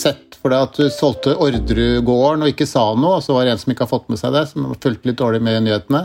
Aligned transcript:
sett 0.00 0.38
for 0.40 0.52
deg 0.52 0.64
at 0.64 0.78
du 0.80 0.88
solgte 0.92 1.34
Orderud-gården 1.36 2.46
og 2.46 2.52
ikke 2.52 2.68
sa 2.68 2.86
noe, 2.96 3.18
og 3.18 3.24
så 3.24 3.36
var 3.36 3.46
det 3.46 3.54
en 3.54 3.60
som 3.60 3.74
ikke 3.74 3.84
har 3.84 3.92
fått 3.92 4.08
med 4.12 4.20
seg 4.20 4.34
det, 4.34 4.46
som 4.50 4.70
fulgte 4.72 5.10
litt 5.10 5.20
dårlig 5.20 5.42
med 5.44 5.58
i 5.58 5.62
nyhetene, 5.68 6.02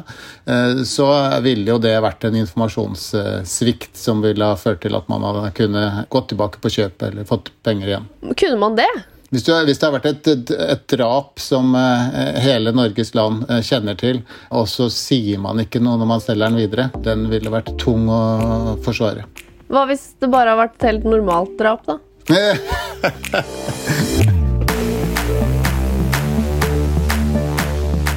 eh, 0.52 0.84
så 0.88 1.08
ville 1.46 1.72
jo 1.72 1.80
det 1.82 1.96
vært 2.04 2.28
en 2.28 2.38
informasjonssvikt 2.42 3.96
som 4.00 4.24
ville 4.26 4.52
ha 4.52 4.60
ført 4.60 4.84
til 4.84 4.98
at 4.98 5.08
man 5.12 5.24
hadde 5.26 5.50
kunne 5.58 6.06
gått 6.12 6.32
tilbake 6.34 6.64
på 6.64 6.74
kjøpet 6.78 7.10
eller 7.10 7.28
fått 7.30 7.54
penger 7.66 7.94
igjen. 7.94 8.10
Kunne 8.36 8.62
man 8.62 8.80
det? 8.80 8.92
Hvis, 9.34 9.44
du, 9.48 9.52
hvis, 9.66 9.80
det 9.82 9.88
har 9.88 9.96
vært 9.96 10.10
et, 10.12 10.28
et, 10.32 10.52
et 10.76 10.84
drap 10.94 11.42
som 11.42 11.74
eh, 11.76 12.36
hele 12.46 12.76
Norges 12.76 13.16
land 13.18 13.48
eh, 13.50 13.64
kjenner 13.66 13.98
til, 14.00 14.22
og 14.54 14.68
så 14.70 14.90
sier 14.94 15.42
man 15.42 15.64
ikke 15.64 15.82
noe 15.84 15.98
når 16.00 16.12
man 16.12 16.24
selger 16.24 16.52
den 16.52 16.60
videre, 16.62 16.90
den 17.08 17.26
ville 17.32 17.54
vært 17.54 17.74
tung 17.82 18.06
å 18.12 18.76
forsvare. 18.86 19.26
Hva 19.72 19.88
hvis 19.90 20.12
det 20.22 20.30
bare 20.30 20.54
har 20.54 20.60
vært 20.62 20.78
et 20.78 20.90
helt 20.92 21.08
normalt 21.10 21.56
drap, 21.58 21.88
da? 21.88 21.98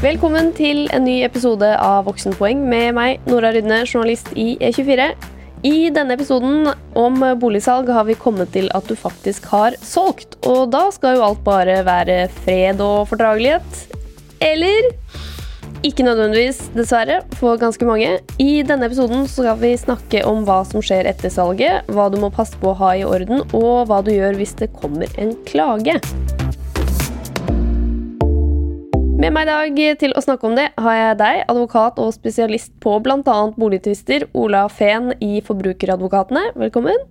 Velkommen 0.01 0.55
til 0.57 0.87
en 0.97 1.05
ny 1.05 1.19
episode 1.27 1.69
av 1.77 2.07
Voksenpoeng 2.07 2.63
med 2.71 2.95
meg, 2.97 3.21
Nora 3.29 3.53
Rydne, 3.53 3.85
journalist 3.85 4.33
i 4.33 4.57
E24. 4.65 5.13
I 5.69 5.93
denne 5.93 6.17
episoden 6.17 6.73
om 6.97 7.21
boligsalg 7.37 7.93
har 7.93 8.09
vi 8.09 8.17
kommet 8.17 8.49
til 8.57 8.73
at 8.73 8.89
du 8.89 8.97
faktisk 8.97 9.45
har 9.53 9.77
solgt. 9.85 10.41
Og 10.41 10.73
da 10.73 10.89
skal 10.95 11.19
jo 11.19 11.27
alt 11.29 11.45
bare 11.45 11.85
være 11.85 12.33
fred 12.47 12.81
og 12.81 13.13
fordragelighet. 13.13 13.93
Eller 14.41 14.89
ikke 15.87 16.03
nødvendigvis, 16.03 16.59
dessverre, 16.75 17.21
for 17.39 17.59
ganske 17.61 17.87
mange. 17.87 18.19
I 18.43 18.63
denne 18.67 18.89
episoden 18.89 19.27
skal 19.31 19.59
vi 19.61 19.77
snakke 19.79 20.25
om 20.27 20.43
hva 20.47 20.61
som 20.67 20.83
skjer 20.83 21.07
etter 21.07 21.31
salget, 21.31 21.87
hva 21.95 22.09
du 22.11 22.19
må 22.19 22.33
passe 22.35 22.59
på 22.59 22.73
å 22.73 22.79
ha 22.81 22.95
i 22.99 23.05
orden, 23.07 23.45
og 23.55 23.87
hva 23.87 24.01
du 24.03 24.11
gjør 24.11 24.39
hvis 24.41 24.57
det 24.59 24.73
kommer 24.75 25.11
en 25.21 25.37
klage. 25.47 26.01
Med 29.19 29.35
meg 29.35 29.47
i 29.47 29.51
dag 29.51 29.79
til 29.99 30.15
å 30.15 30.23
snakke 30.23 30.47
om 30.47 30.57
det 30.59 30.69
har 30.79 30.97
jeg 30.97 31.21
deg, 31.23 31.45
advokat 31.51 31.99
og 32.03 32.11
spesialist 32.15 32.73
på 32.83 32.97
bl.a. 33.03 33.39
boligtvister, 33.59 34.29
Ola 34.39 34.67
Fehn 34.71 35.13
i 35.19 35.39
Forbrukeradvokatene. 35.47 36.53
Velkommen. 36.59 37.07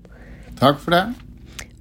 Takk 0.59 0.79
for 0.83 0.95
det. 0.95 1.05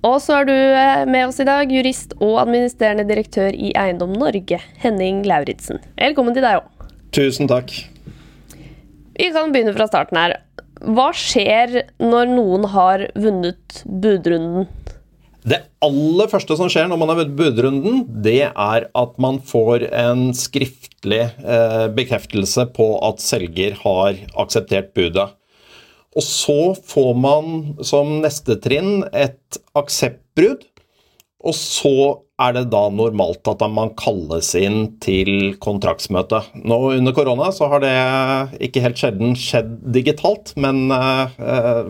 Og 0.07 0.21
så 0.23 0.41
er 0.41 0.47
du 0.47 0.55
eh, 0.55 1.03
med 1.09 1.29
oss 1.29 1.41
i 1.43 1.47
dag, 1.49 1.71
jurist 1.73 2.15
og 2.21 2.39
administrerende 2.45 3.07
direktør 3.09 3.51
i 3.55 3.73
Eiendom 3.79 4.15
Norge, 4.15 4.61
Henning 4.83 5.25
Lauritzen. 5.27 5.83
Velkommen 5.99 6.37
til 6.37 6.47
deg 6.47 6.61
òg. 6.61 6.76
Tusen 7.15 7.49
takk. 7.51 7.73
Vi 9.17 9.31
kan 9.33 9.53
begynne 9.53 9.75
fra 9.77 9.87
starten 9.89 10.19
her. 10.21 10.37
Hva 10.85 11.09
skjer 11.17 11.87
når 12.03 12.33
noen 12.35 12.67
har 12.69 13.07
vunnet 13.17 13.81
budrunden? 13.87 14.67
Det 15.47 15.61
aller 15.85 16.29
første 16.29 16.57
som 16.59 16.69
skjer 16.73 16.89
når 16.91 16.99
man 17.01 17.13
har 17.13 17.21
vunnet 17.21 17.39
budrunden, 17.39 18.03
det 18.25 18.51
er 18.51 18.89
at 18.91 19.19
man 19.23 19.39
får 19.47 19.87
en 19.95 20.29
skriftlig 20.37 21.23
eh, 21.23 21.87
bekreftelse 21.95 22.67
på 22.77 22.91
at 23.07 23.23
selger 23.23 23.79
har 23.85 24.19
akseptert 24.43 24.91
budet. 24.99 25.31
Og 26.17 26.25
så 26.25 26.75
får 26.89 27.13
man 27.21 27.51
som 27.85 28.19
neste 28.25 28.57
trinn 28.65 29.05
et 29.13 29.61
akseptbrudd. 29.77 30.65
Og 31.47 31.55
så 31.55 31.97
er 32.37 32.53
det 32.53 32.67
da 32.73 32.83
normalt 32.93 33.49
at 33.49 33.63
man 33.73 33.95
kalles 33.97 34.51
inn 34.59 34.99
til 35.01 35.57
kontraktsmøte. 35.63 36.43
Nå 36.69 36.79
Under 36.99 37.15
korona 37.17 37.49
så 37.55 37.69
har 37.73 37.81
det 37.85 37.95
ikke 38.69 38.83
helt 38.85 39.01
sjelden 39.01 39.33
skjedd 39.41 39.73
digitalt, 39.95 40.53
men 40.61 40.91
eh, 40.93 41.41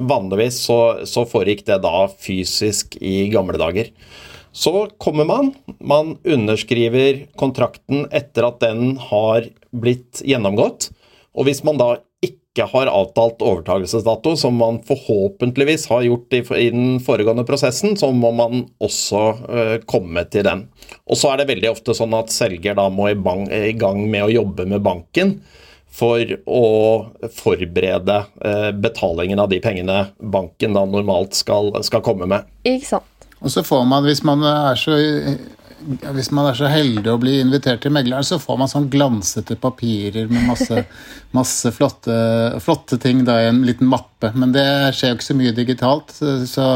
vanligvis 0.06 0.60
så, 0.68 0.78
så, 1.08 1.26
foregikk 1.26 1.66
det 1.66 1.80
da 1.82 2.06
fysisk 2.10 2.94
i 3.02 3.26
gamle 3.32 3.58
dager. 3.58 3.90
Så 4.56 4.86
kommer 5.02 5.26
man, 5.28 5.50
man 5.82 6.14
underskriver 6.24 7.26
kontrakten 7.36 8.06
etter 8.14 8.46
at 8.46 8.62
den 8.62 8.94
har 9.10 9.50
blitt 9.74 10.22
gjennomgått. 10.24 10.92
Og 11.36 11.50
hvis 11.50 11.60
man 11.66 11.76
da 11.76 11.96
ikke 12.56 12.70
har 12.72 12.88
avtalt 12.88 13.42
overtakelsesdato, 13.44 14.32
som 14.40 14.56
man 14.56 14.80
forhåpentligvis 14.86 15.86
har 15.90 16.06
gjort 16.06 16.32
i, 16.32 16.40
i 16.56 16.70
den 16.72 16.96
foregående 17.04 17.44
prosessen, 17.44 17.96
så 18.00 18.08
må 18.16 18.32
man 18.32 18.64
også 18.80 19.22
uh, 19.44 19.76
komme 19.84 20.24
til 20.32 20.46
den. 20.48 20.64
Og 21.04 21.20
så 21.20 21.32
er 21.32 21.42
det 21.42 21.50
veldig 21.52 21.74
ofte 21.74 21.94
sånn 21.96 22.16
at 22.16 22.32
selger 22.32 22.78
da 22.78 22.88
må 22.88 23.10
i, 23.12 23.18
bank, 23.18 23.52
i 23.52 23.76
gang 23.76 24.06
med 24.08 24.24
å 24.24 24.32
jobbe 24.32 24.66
med 24.70 24.84
banken 24.86 25.36
for 25.96 26.20
å 26.48 26.64
forberede 27.36 28.16
uh, 28.40 28.70
betalingen 28.72 29.40
av 29.40 29.52
de 29.52 29.60
pengene 29.64 30.06
banken 30.20 30.76
da 30.76 30.86
normalt 30.88 31.36
skal, 31.36 31.74
skal 31.84 32.04
komme 32.04 32.28
med. 32.30 32.48
Ikke 32.64 32.96
sant. 32.96 33.12
Og 33.44 33.52
så 33.52 33.60
får 33.66 33.84
man, 33.84 34.06
hvis 34.08 34.24
man 34.24 34.40
er 34.48 34.78
så 34.80 34.96
hvis 35.86 36.30
man 36.34 36.50
er 36.50 36.58
så 36.58 36.70
heldig 36.70 37.10
å 37.12 37.18
bli 37.22 37.38
invitert 37.40 37.82
til 37.84 37.94
megleren, 37.94 38.26
så 38.26 38.38
får 38.42 38.60
man 38.60 38.70
sånn 38.70 38.88
glansete 38.92 39.56
papirer 39.60 40.30
med 40.30 40.48
masse, 40.48 40.84
masse 41.38 41.72
flotte, 41.74 42.16
flotte, 42.62 42.98
ting 43.02 43.24
da, 43.26 43.38
i 43.42 43.50
en 43.50 43.62
liten 43.66 43.90
mappe. 43.90 44.32
Men 44.34 44.54
det 44.56 44.66
skjer 44.96 45.14
jo 45.14 45.18
ikke 45.18 45.30
så 45.30 45.38
mye 45.38 45.54
digitalt. 45.56 46.16
Så, 46.50 46.66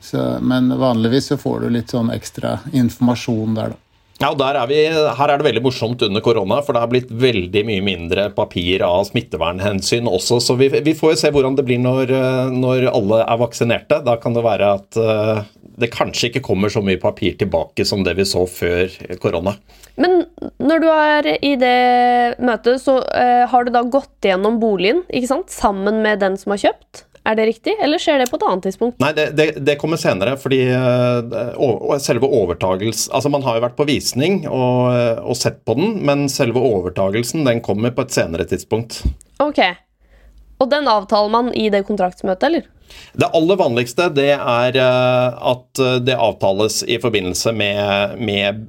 så, 0.00 0.24
men 0.42 0.72
vanligvis 0.80 1.30
så 1.32 1.38
får 1.40 1.64
du 1.64 1.70
litt 1.76 1.94
sånn 1.94 2.12
ekstra 2.14 2.58
informasjon 2.72 3.56
der, 3.60 3.76
da. 3.76 3.84
Ja, 4.20 4.34
og 4.34 4.42
er 4.44 4.58
vi, 4.68 4.82
Her 4.92 5.30
er 5.32 5.40
det 5.40 5.46
veldig 5.46 5.62
morsomt 5.64 6.02
under 6.04 6.20
korona, 6.20 6.58
for 6.60 6.76
det 6.76 6.82
har 6.82 6.90
blitt 6.92 7.12
veldig 7.22 7.62
mye 7.64 7.84
mindre 7.84 8.26
papir 8.36 8.82
av 8.84 9.06
smittevernhensyn 9.08 10.10
også. 10.10 10.42
Så 10.44 10.56
vi, 10.60 10.68
vi 10.68 10.92
får 10.96 11.14
jo 11.14 11.20
se 11.22 11.30
hvordan 11.32 11.56
det 11.56 11.64
blir 11.64 11.80
når, 11.80 12.12
når, 12.52 12.90
alle 12.92 13.22
er 13.24 13.40
vaksinerte. 13.40 14.02
Da 14.04 14.18
kan 14.20 14.36
det 14.36 14.44
være 14.44 14.68
at 14.76 15.00
uh, 15.00 15.40
det 15.80 15.92
kanskje 15.94 16.30
ikke 16.30 16.44
kommer 16.44 16.72
så 16.72 16.82
mye 16.84 17.00
papir 17.00 17.36
tilbake 17.40 17.86
som 17.88 18.04
det 18.06 18.16
vi 18.18 18.26
så 18.28 18.46
før 18.48 18.92
korona. 19.22 19.56
Men 20.00 20.22
når 20.62 20.82
du 20.82 20.88
er 20.92 21.28
i 21.44 21.54
det 21.60 22.40
møtet, 22.40 22.80
så 22.82 23.00
uh, 23.02 23.44
har 23.50 23.66
du 23.66 23.72
da 23.74 23.84
gått 23.84 24.28
gjennom 24.30 24.60
boligen 24.62 25.04
ikke 25.08 25.30
sant? 25.30 25.52
sammen 25.52 26.02
med 26.04 26.22
den 26.22 26.38
som 26.40 26.54
har 26.54 26.62
kjøpt? 26.68 27.06
Er 27.28 27.36
det 27.36 27.50
riktig, 27.50 27.74
eller 27.84 28.00
skjer 28.00 28.22
det 28.22 28.30
på 28.30 28.38
et 28.38 28.44
annet 28.48 28.64
tidspunkt? 28.64 28.96
Nei, 29.02 29.10
det, 29.12 29.26
det, 29.36 29.46
det 29.60 29.76
kommer 29.80 30.00
senere. 30.00 30.38
fordi 30.40 30.62
uh, 30.72 31.98
selve 32.00 32.30
overtagelsen 32.30 33.12
Altså, 33.16 33.32
man 33.32 33.44
har 33.44 33.58
jo 33.58 33.64
vært 33.66 33.76
på 33.76 33.88
visning 33.90 34.40
og, 34.48 34.88
og, 35.20 35.36
sett 35.36 35.60
på 35.68 35.76
den, 35.76 35.98
men 36.06 36.30
selve 36.32 36.62
overtagelsen 36.64 37.44
den 37.44 37.60
kommer 37.64 37.92
på 37.92 38.06
et 38.06 38.16
senere 38.16 38.48
tidspunkt. 38.48 39.02
Ok. 39.42 39.60
Og 40.60 40.68
den 40.70 40.88
avtaler 40.90 41.32
man 41.32 41.54
i 41.56 41.70
det 41.72 41.86
kontraktsmøtet, 41.88 42.46
eller? 42.50 42.68
Det 43.12 43.28
aller 43.34 43.58
vanligste 43.58 44.08
det 44.14 44.32
er 44.34 44.76
eh, 44.78 45.38
at 45.52 45.80
eh, 45.82 45.96
det 46.04 46.16
avtales 46.18 46.80
i 46.90 46.98
forbindelse 47.02 47.52
med, 47.56 48.16
med 48.18 48.60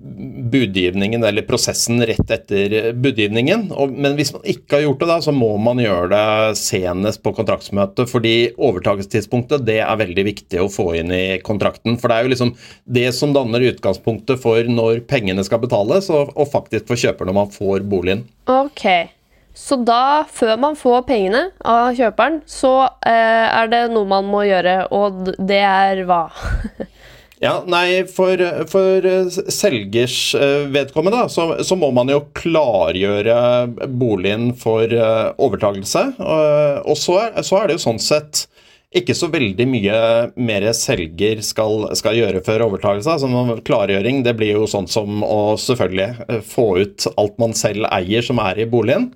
budgivningen, 0.54 1.24
eller 1.26 1.46
prosessen 1.48 2.02
rett 2.06 2.34
etter 2.34 2.92
budgivningen. 2.98 3.68
Men 3.92 4.18
hvis 4.18 4.34
man 4.36 4.46
ikke 4.46 4.78
har 4.78 4.86
gjort 4.88 5.04
det, 5.04 5.10
da, 5.12 5.20
så 5.26 5.36
må 5.36 5.52
man 5.62 5.82
gjøre 5.82 6.10
det 6.14 6.60
senest 6.60 7.22
på 7.26 7.36
kontraktsmøtet. 7.38 8.10
Fordi 8.12 8.36
overtakelsestidspunktet 8.58 9.66
det 9.68 9.80
er 9.86 10.02
veldig 10.02 10.28
viktig 10.32 10.62
å 10.64 10.72
få 10.72 10.92
inn 11.02 11.14
i 11.16 11.40
kontrakten. 11.46 11.98
For 12.02 12.12
det 12.12 12.18
er 12.18 12.28
jo 12.28 12.36
liksom 12.36 12.54
det 13.00 13.08
som 13.18 13.36
danner 13.38 13.72
utgangspunktet 13.72 14.42
for 14.42 14.70
når 14.70 15.04
pengene 15.10 15.46
skal 15.48 15.64
betales, 15.64 16.10
og, 16.14 16.34
og 16.36 16.52
faktisk 16.52 16.90
for 16.90 17.00
kjøper 17.00 17.30
når 17.30 17.42
man 17.44 17.58
får 17.58 17.90
boligen. 17.90 18.28
Ok. 18.50 18.86
Så 19.54 19.76
da, 19.84 20.24
før 20.32 20.56
man 20.62 20.78
får 20.80 21.04
pengene 21.10 21.44
av 21.68 21.92
kjøperen, 21.98 22.40
så 22.48 22.72
eh, 23.08 23.48
er 23.52 23.72
det 23.72 23.82
noe 23.92 24.08
man 24.08 24.28
må 24.32 24.46
gjøre, 24.48 24.86
og 24.96 25.34
det 25.36 25.60
er 25.60 26.04
hva? 26.08 26.22
ja, 27.46 27.58
nei, 27.68 28.04
for, 28.08 28.40
for 28.72 29.08
selgers 29.52 30.20
eh, 30.40 30.70
vedkommende 30.72 31.26
så, 31.34 31.50
så, 31.68 31.76
må 31.80 31.92
man 31.96 32.14
jo 32.14 32.22
klargjøre 32.38 33.36
boligen 33.92 34.54
for 34.60 34.88
uh, 34.88 35.34
overtagelse. 35.36 36.06
Og, 36.22 36.88
og 36.94 36.98
så, 37.00 37.20
så, 37.44 37.60
er 37.60 37.68
det 37.68 37.78
jo 37.80 37.86
sånn 37.90 38.02
sett 38.02 38.46
ikke 38.96 39.16
så 39.16 39.30
veldig 39.32 39.68
mye 39.72 40.00
mer 40.40 40.66
selger 40.76 41.40
skal, 41.48 41.90
skal 42.00 42.18
gjøre 42.18 42.42
før 42.44 42.66
overtakelse. 42.70 43.18
Altså, 43.20 43.60
klargjøring 43.68 44.24
det 44.24 44.36
blir 44.40 44.56
jo 44.56 44.66
sånn 44.68 44.88
som 44.92 45.24
å 45.28 45.58
selvfølgelig 45.60 46.26
eh, 46.28 46.42
få 46.44 46.68
ut 46.80 47.12
alt 47.20 47.38
man 47.40 47.56
selv 47.56 47.92
eier 47.92 48.24
som 48.24 48.40
er 48.44 48.64
i 48.64 48.68
boligen 48.72 49.12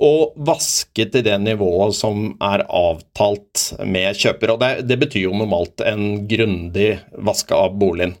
og 0.00 0.32
vaske 0.48 1.04
til 1.12 1.24
det 1.26 1.36
nivået 1.42 1.94
som 1.98 2.32
er 2.40 2.64
avtalt 2.64 3.66
med 3.84 4.16
kjøper. 4.16 4.54
og 4.54 4.62
Det, 4.62 4.70
det 4.88 4.98
betyr 5.02 5.26
jo 5.28 5.36
normalt 5.36 5.84
en 5.84 6.26
grundig 6.28 6.94
vaske 7.12 7.56
av 7.56 7.76
boligen. 7.76 8.16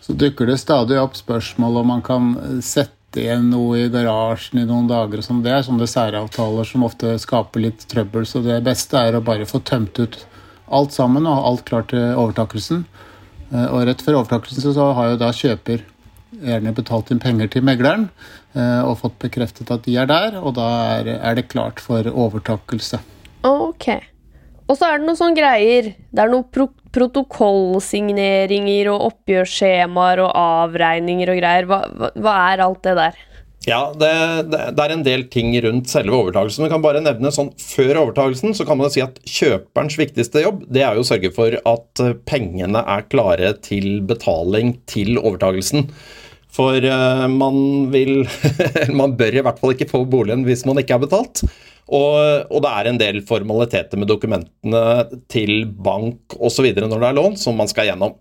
Så 0.00 0.14
dukker 0.14 0.46
det 0.46 0.60
stadig 0.62 1.00
opp 1.02 1.16
spørsmål 1.18 1.80
om 1.82 1.90
man 1.90 2.04
kan 2.06 2.30
sette 2.62 3.24
igjen 3.24 3.48
noe 3.50 3.80
i 3.80 3.90
garasjen 3.90 4.60
i 4.62 4.68
noen 4.68 4.86
dager. 4.86 5.18
og 5.18 5.26
sånn. 5.26 5.42
Det 5.42 5.50
er 5.50 5.66
sånne 5.66 5.88
særavtaler 5.90 6.68
som 6.68 6.86
ofte 6.86 7.16
skaper 7.18 7.64
litt 7.64 7.88
trøbbel. 7.90 8.26
Så 8.28 8.44
det 8.44 8.60
beste 8.66 9.00
er 9.00 9.18
å 9.18 9.24
bare 9.24 9.48
få 9.48 9.58
tømt 9.66 9.98
ut 9.98 10.20
alt 10.70 10.94
sammen 10.94 11.26
og 11.26 11.42
alt 11.50 11.66
klart 11.66 11.90
til 11.90 12.14
overtakelsen. 12.14 12.86
Eh, 13.50 13.66
og 13.66 13.86
rett 13.88 14.02
før 14.02 14.20
overtakelsen 14.20 14.74
så 14.78 14.92
har 14.94 15.12
jo 15.12 15.20
da 15.24 15.32
kjøper 15.34 15.82
gjerne 16.30 16.74
betalt 16.76 17.10
inn 17.12 17.22
penger 17.22 17.50
til 17.52 17.64
megleren 17.66 18.08
eh, 18.56 18.82
og 18.82 18.98
fått 19.02 19.18
bekreftet 19.22 19.70
at 19.72 19.84
de 19.86 19.96
er 20.00 20.08
der, 20.10 20.38
og 20.40 20.56
da 20.58 20.66
er, 20.98 21.12
er 21.16 21.38
det 21.38 21.48
klart 21.52 21.80
for 21.82 22.06
overtakelse. 22.10 23.00
Ok. 23.46 23.88
Og 24.66 24.74
så 24.74 24.88
er 24.88 24.98
det 24.98 25.06
noen 25.06 25.18
sånne 25.18 25.38
greier. 25.38 25.92
Det 26.10 26.22
er 26.22 26.32
noen 26.32 26.48
pro 26.50 26.70
protokollsigneringer 26.96 28.88
og 28.88 29.02
oppgjørsskjemaer 29.10 30.22
og 30.24 30.30
avregninger 30.40 31.28
og 31.28 31.40
greier. 31.42 31.66
Hva, 31.68 31.82
hva, 31.92 32.08
hva 32.24 32.36
er 32.54 32.62
alt 32.64 32.80
det 32.86 32.94
der? 32.96 33.18
Ja, 33.66 33.80
det, 33.98 34.10
det, 34.52 34.78
er 34.78 34.92
en 34.94 35.02
del 35.02 35.24
ting 35.26 35.50
rundt 35.64 35.90
selve 35.90 36.14
overtagelsen. 36.14 36.62
Vi 36.68 36.70
kan 36.70 36.84
bare 36.84 37.02
nevne 37.02 37.32
sånn, 37.34 37.50
Før 37.58 38.04
overtagelsen 38.04 38.54
så 38.54 38.66
kan 38.68 38.78
man 38.78 38.92
si 38.94 39.02
at 39.02 39.18
kjøperens 39.26 39.98
viktigste 39.98 40.44
jobb 40.44 40.62
det 40.70 40.84
er 40.86 40.94
jo 40.94 41.02
å 41.02 41.08
sørge 41.08 41.32
for 41.34 41.56
at 41.58 42.02
eh, 42.04 42.14
pengene 42.30 42.84
er 42.86 43.08
klare 43.10 43.50
til 43.66 44.04
betaling 44.06 44.76
til 44.86 45.18
overtagelsen. 45.18 45.90
For 46.56 46.78
uh, 46.78 47.26
man 47.28 47.90
vil 47.92 48.22
Man 49.00 49.16
bør 49.18 49.34
i 49.34 49.42
hvert 49.44 49.58
fall 49.60 49.74
ikke 49.74 49.90
få 49.90 50.04
boligen 50.08 50.46
hvis 50.46 50.62
man 50.68 50.78
ikke 50.80 50.96
har 50.96 51.02
betalt. 51.02 51.42
Og, 51.86 52.50
og, 52.50 52.58
det 52.64 52.70
er 52.70 52.88
en 52.90 52.98
del 52.98 53.20
formaliteter 53.26 54.00
med 54.00 54.08
dokumentene 54.10 55.20
til 55.30 55.68
bank 55.70 56.34
osv. 56.34 56.66
når 56.74 56.96
det 56.98 57.10
er 57.10 57.18
lån, 57.18 57.36
som 57.38 57.54
man 57.58 57.70
skal 57.70 57.86
gjennom. 57.90 58.16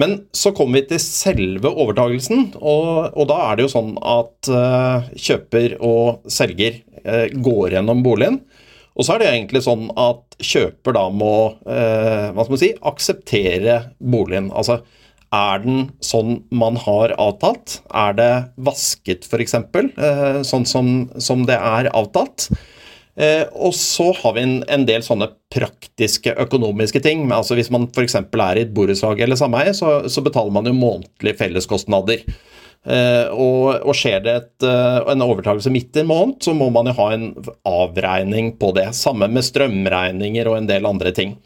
Men 0.00 0.22
så 0.32 0.54
kommer 0.56 0.80
vi 0.80 0.94
til 0.94 1.02
selve 1.04 1.68
overtagelsen, 1.68 2.54
og, 2.56 3.12
og 3.12 3.28
da 3.28 3.36
er 3.50 3.58
det 3.58 3.66
jo 3.66 3.74
sånn 3.74 3.92
at 4.00 4.48
uh, 4.48 5.10
kjøper 5.12 5.76
og 5.84 6.24
selger 6.32 6.80
uh, 7.04 7.28
går 7.28 7.76
gjennom 7.76 8.00
boligen. 8.06 8.40
Og 8.96 9.04
så 9.04 9.14
er 9.14 9.22
det 9.22 9.28
egentlig 9.34 9.64
sånn 9.68 9.90
at 10.00 10.40
kjøper 10.40 10.96
da 10.96 11.04
må 11.12 11.34
uh, 11.68 12.32
hva 12.32 12.40
skal 12.40 12.56
man 12.56 12.64
si, 12.64 12.72
akseptere 12.94 13.78
boligen. 14.00 14.48
Altså 14.48 14.80
er 15.36 15.60
den 15.62 15.90
sånn 16.02 16.40
man 16.48 16.80
har 16.80 17.12
avtalt? 17.20 17.82
Er 17.92 18.16
det 18.16 18.32
vasket, 18.56 19.28
f.eks., 19.28 19.60
sånn 20.48 20.66
som, 20.66 20.94
som 21.20 21.44
det 21.46 21.60
er 21.60 21.92
avtalt? 21.94 22.48
Eh, 23.18 23.42
og 23.52 23.74
så 23.74 24.10
har 24.20 24.36
vi 24.36 24.44
en, 24.44 24.60
en, 24.70 24.84
del 24.88 25.02
sånne 25.04 25.30
praktiske 25.52 26.34
økonomiske 26.44 27.02
ting. 27.04 27.26
Altså 27.34 27.58
Hvis 27.58 27.72
man 27.74 27.88
f.eks. 27.90 28.16
er 28.22 28.60
i 28.60 28.64
et 28.66 28.74
borettslag 28.76 29.20
eller 29.20 29.40
sameie, 29.40 29.74
så, 29.76 29.98
så, 30.08 30.22
betaler 30.24 30.54
man 30.54 30.68
jo 30.70 30.76
månedlige 30.76 31.40
felleskostnader. 31.40 32.22
Eh, 32.80 33.26
og, 33.34 33.82
og, 33.82 33.92
skjer 33.96 34.22
det 34.24 34.36
et, 34.38 34.52
uh, 34.64 35.02
en 35.12 35.24
overtakelse 35.26 35.72
midt 35.72 35.98
i 35.98 36.04
en 36.04 36.08
måned, 36.08 36.38
så 36.40 36.54
må 36.56 36.70
man 36.72 36.88
jo 36.88 36.96
ha 36.96 37.10
en 37.12 37.26
avregning 37.68 38.54
på 38.60 38.70
det. 38.78 38.86
Samme 38.96 39.28
med 39.28 39.44
strømregninger 39.44 40.48
og 40.48 40.62
en 40.62 40.70
del 40.70 40.88
andre 40.88 41.12
ting. 41.16 41.36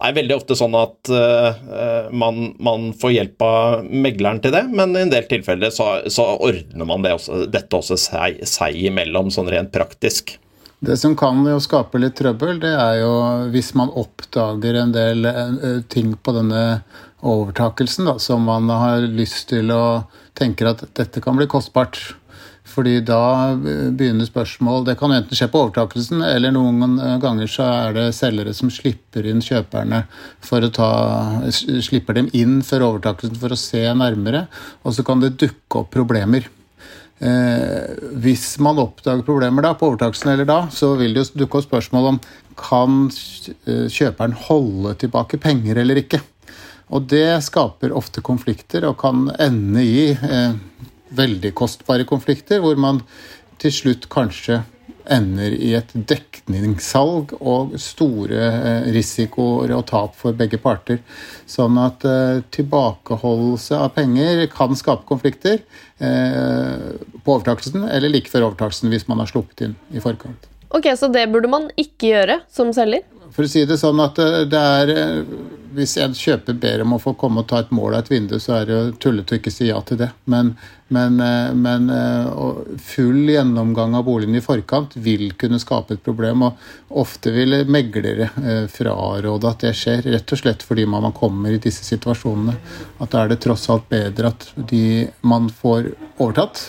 Det 0.00 0.08
er 0.08 0.16
veldig 0.16 0.32
ofte 0.38 0.56
sånn 0.56 0.72
at 0.78 1.10
uh, 1.12 2.08
man, 2.16 2.54
man, 2.64 2.94
får 2.96 3.12
hjelp 3.12 3.44
av 3.44 3.90
megleren 3.92 4.40
til 4.40 4.54
det, 4.56 4.62
men 4.72 4.96
i 4.96 5.02
en 5.02 5.12
del 5.12 5.28
tilfeller 5.28 5.74
så, 5.74 5.98
så 6.08 6.24
ordner 6.38 6.88
man 6.88 7.04
det 7.04 7.12
også, 7.18 7.42
dette 7.52 7.76
også 7.76 8.00
seg, 8.00 8.40
seg 8.48 8.80
imellom, 8.88 9.28
sånn 9.34 9.52
rent 9.52 9.74
praktisk. 9.76 10.38
Det 10.80 10.96
som 10.96 11.12
kan 11.16 11.42
jo 11.44 11.58
skape 11.60 12.00
litt 12.00 12.16
trøbbel, 12.16 12.56
det 12.62 12.72
er 12.72 13.02
jo 13.02 13.12
hvis 13.52 13.74
man 13.76 13.92
oppdager 14.00 14.78
en 14.80 14.94
del 14.94 15.28
eh, 15.28 15.82
ting 15.92 16.14
på 16.16 16.32
denne 16.32 16.80
overtakelsen 17.20 18.08
da, 18.08 18.16
som 18.16 18.46
man 18.48 18.70
har 18.72 19.04
lyst 19.04 19.50
til 19.50 19.68
å 19.74 19.82
tenker 20.40 20.70
at 20.70 20.86
dette 20.96 21.20
kan 21.20 21.36
bli 21.36 21.48
kostbart. 21.50 22.00
Fordi 22.70 23.00
da 23.02 23.56
begynner 23.56 24.28
spørsmål 24.28 24.84
Det 24.86 24.94
kan 25.00 25.10
enten 25.10 25.34
skje 25.34 25.48
på 25.50 25.62
overtakelsen, 25.64 26.20
eller 26.22 26.52
noen 26.54 27.00
ganger 27.22 27.50
så 27.50 27.66
er 27.66 27.96
det 27.96 28.04
selgere 28.14 28.52
som 28.54 28.70
slipper 28.70 29.26
inn 29.26 29.42
kjøperne 29.42 30.04
for 30.44 30.62
å 30.62 30.70
ta 30.70 30.90
Slipper 31.50 32.20
dem 32.20 32.30
inn 32.36 32.60
før 32.66 32.86
overtakelsen 32.92 33.40
for 33.40 33.56
å 33.56 33.58
se 33.58 33.82
nærmere, 33.96 34.46
og 34.84 34.94
så 34.94 35.04
kan 35.06 35.24
det 35.24 35.36
dukke 35.40 35.82
opp 35.82 35.90
problemer. 35.96 36.46
Eh, 37.20 37.96
hvis 38.22 38.54
man 38.64 38.80
oppdager 38.80 39.24
problemer 39.26 39.64
da, 39.66 39.74
på 39.76 39.90
overtakelsen 39.90 40.32
eller 40.32 40.48
da, 40.48 40.60
så 40.72 40.94
vil 40.96 41.12
det 41.12 41.26
jo 41.26 41.42
dukke 41.42 41.60
opp 41.60 41.66
spørsmål 41.66 42.08
om 42.14 42.20
kan 42.60 43.02
eh, 43.10 43.86
kjøperen 43.92 44.36
holde 44.46 44.94
tilbake 45.02 45.40
penger 45.42 45.82
eller 45.82 46.00
ikke. 46.00 46.22
Og 46.90 47.04
det 47.12 47.42
skaper 47.46 47.92
ofte 47.94 48.24
konflikter 48.24 48.88
og 48.88 48.96
kan 49.02 49.28
ende 49.36 49.84
i 49.84 50.08
eh, 50.14 50.56
veldig 51.14 51.52
kostbare 51.58 52.08
konflikter, 52.08 52.62
hvor 52.64 52.78
man 52.80 53.02
til 53.60 53.74
slutt 53.74 54.08
kanskje 54.10 54.62
ender 55.10 55.54
i 55.54 55.72
et 55.78 55.90
dekningssalg 55.94 57.34
og 57.40 57.74
store 57.80 58.40
eh, 58.40 58.88
risikoer 58.94 59.74
og 59.76 59.84
tap 59.90 60.16
for 60.18 60.36
begge 60.36 60.60
parter. 60.62 61.00
Sånn 61.50 61.78
at 61.82 62.06
eh, 62.08 62.42
tilbakeholdelse 62.54 63.78
av 63.78 63.92
penger 63.96 64.46
kan 64.52 64.76
skape 64.78 65.06
konflikter 65.08 65.58
eh, 65.58 66.86
på 67.20 67.36
overtakelsen 67.36 67.88
eller 67.88 68.12
like 68.12 68.32
før 68.32 68.50
overtakelsen 68.50 68.92
hvis 68.92 69.08
man 69.10 69.22
har 69.22 69.30
sluppet 69.30 69.66
inn 69.68 69.76
i 69.92 70.02
forkant. 70.02 70.48
Ok, 70.70 70.92
Så 70.96 71.10
det 71.10 71.26
burde 71.32 71.50
man 71.50 71.66
ikke 71.80 72.12
gjøre 72.12 72.40
som 72.50 72.70
selger? 72.74 73.02
For 73.34 73.46
å 73.46 73.50
si 73.50 73.64
det 73.66 73.78
sånn 73.78 73.98
at 74.02 74.18
det 74.50 74.60
er 74.60 74.92
Hvis 75.74 75.96
en 76.02 76.16
kjøper 76.16 76.56
ber 76.58 76.82
om 76.84 76.96
å 76.96 77.00
få 77.02 77.14
komme 77.18 77.42
og 77.42 77.48
ta 77.50 77.60
et 77.62 77.72
mål 77.74 77.94
av 77.94 78.04
et 78.04 78.12
vindu, 78.12 78.36
så 78.42 78.60
er 78.60 78.68
det 78.68 78.76
jo 78.76 78.92
tullete 79.04 79.36
å 79.36 79.40
ikke 79.40 79.52
si 79.54 79.70
ja 79.70 79.80
til 79.86 80.00
det. 80.00 80.10
Men 80.30 80.54
men, 80.92 81.20
eh, 81.20 81.54
men, 81.54 81.90
eh, 81.90 82.26
full 82.78 83.28
gjennomgang 83.30 83.94
av 83.94 84.04
boligen 84.04 84.34
i 84.34 84.42
forkant 84.42 84.96
vil 84.98 85.28
kunne 85.38 85.60
skape 85.62 85.94
et 85.94 86.02
problem. 86.02 86.42
Og 86.48 86.56
ofte 87.04 87.30
vil 87.30 87.60
meglere 87.70 88.26
eh, 88.42 88.64
fraråde 88.66 89.52
at 89.52 89.62
det 89.62 89.70
skjer, 89.78 90.02
rett 90.10 90.34
og 90.34 90.40
slett 90.40 90.64
fordi 90.66 90.88
man 90.90 91.12
kommer 91.14 91.54
i 91.54 91.62
disse 91.62 91.86
situasjonene. 91.86 92.56
At 92.98 93.14
da 93.14 93.22
er 93.22 93.30
det 93.30 93.38
tross 93.44 93.68
alt 93.70 93.86
bedre 93.92 94.32
at 94.32 94.48
de, 94.56 95.06
man 95.22 95.46
får 95.46 95.92
overtatt, 96.18 96.64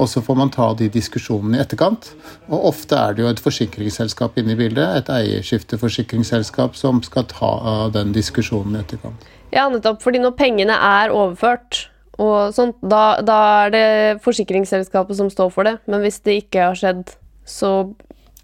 og 0.00 0.08
så 0.08 0.24
får 0.24 0.40
man 0.40 0.54
ta 0.56 0.70
de 0.76 0.88
diskusjonene 0.92 1.60
i 1.60 1.64
etterkant. 1.66 2.14
Og 2.48 2.70
ofte 2.72 2.96
er 2.96 3.12
det 3.12 3.26
jo 3.26 3.28
et 3.28 3.44
forsikringsselskap 3.44 4.40
inne 4.40 4.56
i 4.56 4.58
bildet, 4.58 5.02
et 5.02 5.12
eierskifteforsikringsselskap, 5.12 6.80
som 6.80 7.04
skal 7.04 7.28
ta 7.28 7.52
den 7.92 8.16
diskusjonen 8.16 8.45
i 8.52 8.80
etterkant. 8.80 9.28
Ja, 9.54 9.68
nettopp. 9.70 10.00
Fordi 10.04 10.20
når 10.22 10.34
pengene 10.38 10.76
er 10.76 11.14
overført 11.14 11.86
og 12.16 12.54
sånt, 12.56 12.78
da, 12.80 13.20
da, 13.24 13.38
er 13.66 13.72
det 13.74 13.86
forsikringsselskapet 14.24 15.18
som 15.18 15.30
står 15.32 15.50
for 15.52 15.68
det. 15.68 15.76
Men 15.90 16.04
hvis 16.04 16.22
det 16.24 16.40
ikke 16.42 16.70
har 16.70 16.78
skjedd, 16.78 17.12
så 17.46 17.72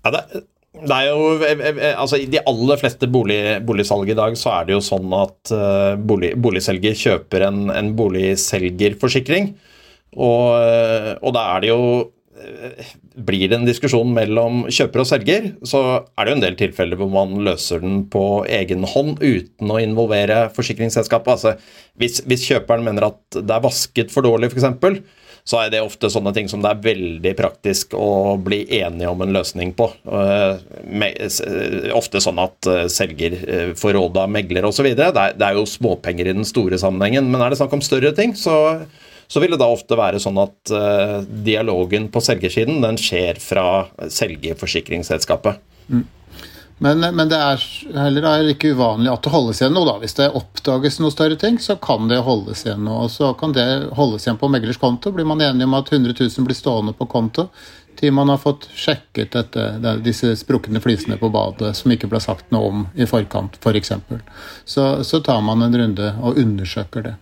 ja, 0.02 0.12
det, 0.12 0.42
det, 0.76 0.96
er 0.96 1.08
jo 1.08 1.28
eh, 1.38 1.52
eh, 1.54 1.76
eh, 1.76 2.00
altså 2.00 2.18
I 2.20 2.28
de 2.30 2.42
aller 2.48 2.80
fleste 2.80 3.08
bolig, 3.10 3.40
boligsalg 3.66 4.10
i 4.12 4.18
dag 4.18 4.36
så 4.38 4.58
er 4.58 4.68
det 4.68 4.76
jo 4.76 4.82
sånn 4.84 5.12
at 5.16 5.54
bolig, 6.04 6.34
boligselger 6.42 6.98
kjøper 6.98 7.46
en, 7.48 7.64
en 7.72 7.92
boligselgerforsikring. 7.98 9.54
Og, 10.12 10.44
og 11.24 11.30
da 11.32 11.46
er 11.54 11.62
det 11.62 11.70
jo 11.70 11.84
blir 13.14 13.48
det 13.48 13.58
en 13.58 13.68
diskusjon 13.68 14.12
mellom 14.14 14.66
kjøper 14.72 15.02
og 15.02 15.08
selger, 15.08 15.48
så 15.68 15.82
er 16.02 16.24
det 16.24 16.32
jo 16.32 16.38
en 16.38 16.44
del 16.44 16.58
tilfeller 16.60 17.00
hvor 17.00 17.10
man 17.12 17.34
løser 17.46 17.82
den 17.82 18.04
på 18.12 18.44
egen 18.50 18.86
hånd 18.88 19.18
uten 19.22 19.72
å 19.72 19.80
involvere 19.82 20.46
forsikringsselskapet. 20.56 21.32
Altså, 21.34 21.82
hvis, 22.00 22.22
hvis 22.28 22.46
kjøperen 22.48 22.86
mener 22.86 23.10
at 23.10 23.40
det 23.40 23.56
er 23.56 23.66
vasket 23.66 24.14
for 24.14 24.26
dårlig, 24.26 24.52
f.eks., 24.52 25.02
så 25.42 25.58
er 25.58 25.72
det 25.72 25.80
ofte 25.82 26.06
sånne 26.12 26.30
ting 26.36 26.46
som 26.50 26.62
det 26.62 26.70
er 26.70 26.82
veldig 26.84 27.32
praktisk 27.38 27.96
å 27.98 28.36
bli 28.38 28.60
enige 28.78 29.10
om 29.10 29.24
en 29.24 29.32
løsning 29.34 29.72
på. 29.74 29.88
Ofte 31.98 32.22
sånn 32.22 32.38
at 32.42 32.68
eh, 32.70 32.84
selger 32.92 33.34
eh, 33.42 33.72
får 33.78 33.96
råd 33.98 34.20
av 34.22 34.30
megler 34.30 34.68
osv. 34.68 34.92
Det 34.94 35.08
er 35.18 35.58
jo 35.58 35.66
småpenger 35.66 36.30
i 36.30 36.36
den 36.38 36.46
store 36.46 36.78
sammenhengen, 36.78 37.26
men 37.32 37.42
er 37.42 37.50
det 37.50 37.58
snakk 37.58 37.74
om 37.74 37.82
større 37.82 38.14
ting, 38.14 38.36
så 38.38 38.54
så 39.32 39.40
vil 39.40 39.54
det 39.54 39.62
da 39.62 39.70
ofte 39.72 39.96
være 39.96 40.20
sånn 40.20 40.40
at 40.42 40.72
uh, 40.76 41.20
dialogen 41.24 42.10
på 42.12 42.20
selgersiden 42.20 42.82
den 42.84 42.98
skjer 43.00 43.40
fra 43.40 43.86
selgerforsikringsselskapet. 44.12 45.62
Mm. 45.88 46.02
Men, 46.82 47.04
men, 47.14 47.28
det 47.30 47.38
er 47.38 47.62
heller 47.94 48.48
ikke 48.50 48.72
uvanlig 48.74 49.12
at 49.12 49.22
det 49.22 49.30
holdes 49.30 49.60
igjen 49.60 49.76
noe. 49.76 49.86
da. 49.86 49.94
Hvis 50.02 50.16
det 50.18 50.32
oppdages 50.34 50.98
noe 50.98 51.14
større 51.14 51.38
ting, 51.38 51.60
så 51.62 51.76
kan 51.78 52.10
det 52.10 52.18
holdes 52.26 52.64
igjen 52.66 52.82
noe. 52.88 53.06
Og 53.06 53.12
så 53.14 53.30
kan 53.38 53.54
det 53.54 53.66
holdes 53.94 54.26
igjen 54.26 54.40
på 54.40 54.50
meglers 54.50 54.80
konto. 54.82 55.12
Blir 55.14 55.28
man 55.30 55.44
enige 55.46 55.68
om 55.68 55.78
at 55.78 55.92
100 55.92 56.16
000 56.18 56.48
blir 56.48 56.58
stående 56.58 56.96
på 56.98 57.06
konto 57.12 57.46
til 58.00 58.12
man 58.16 58.32
har 58.32 58.40
fått 58.42 58.66
sjekket 58.74 59.34
dette, 59.36 59.96
disse 60.02 60.32
sprukne 60.40 60.80
flisene 60.82 61.18
på 61.20 61.30
badet 61.30 61.74
som 61.78 61.92
ikke 61.92 62.08
ble 62.10 62.20
sagt 62.24 62.48
noe 62.50 62.70
om 62.70 62.86
i 62.96 63.06
forkant, 63.06 63.58
f.eks., 63.60 63.62
for 63.62 63.78
eksempel. 63.78 64.22
så, 64.64 64.86
så 65.04 65.20
tar 65.20 65.42
man 65.44 65.62
en 65.62 65.76
runde 65.76 66.14
og 66.22 66.40
undersøker 66.40 67.06
det. 67.06 67.14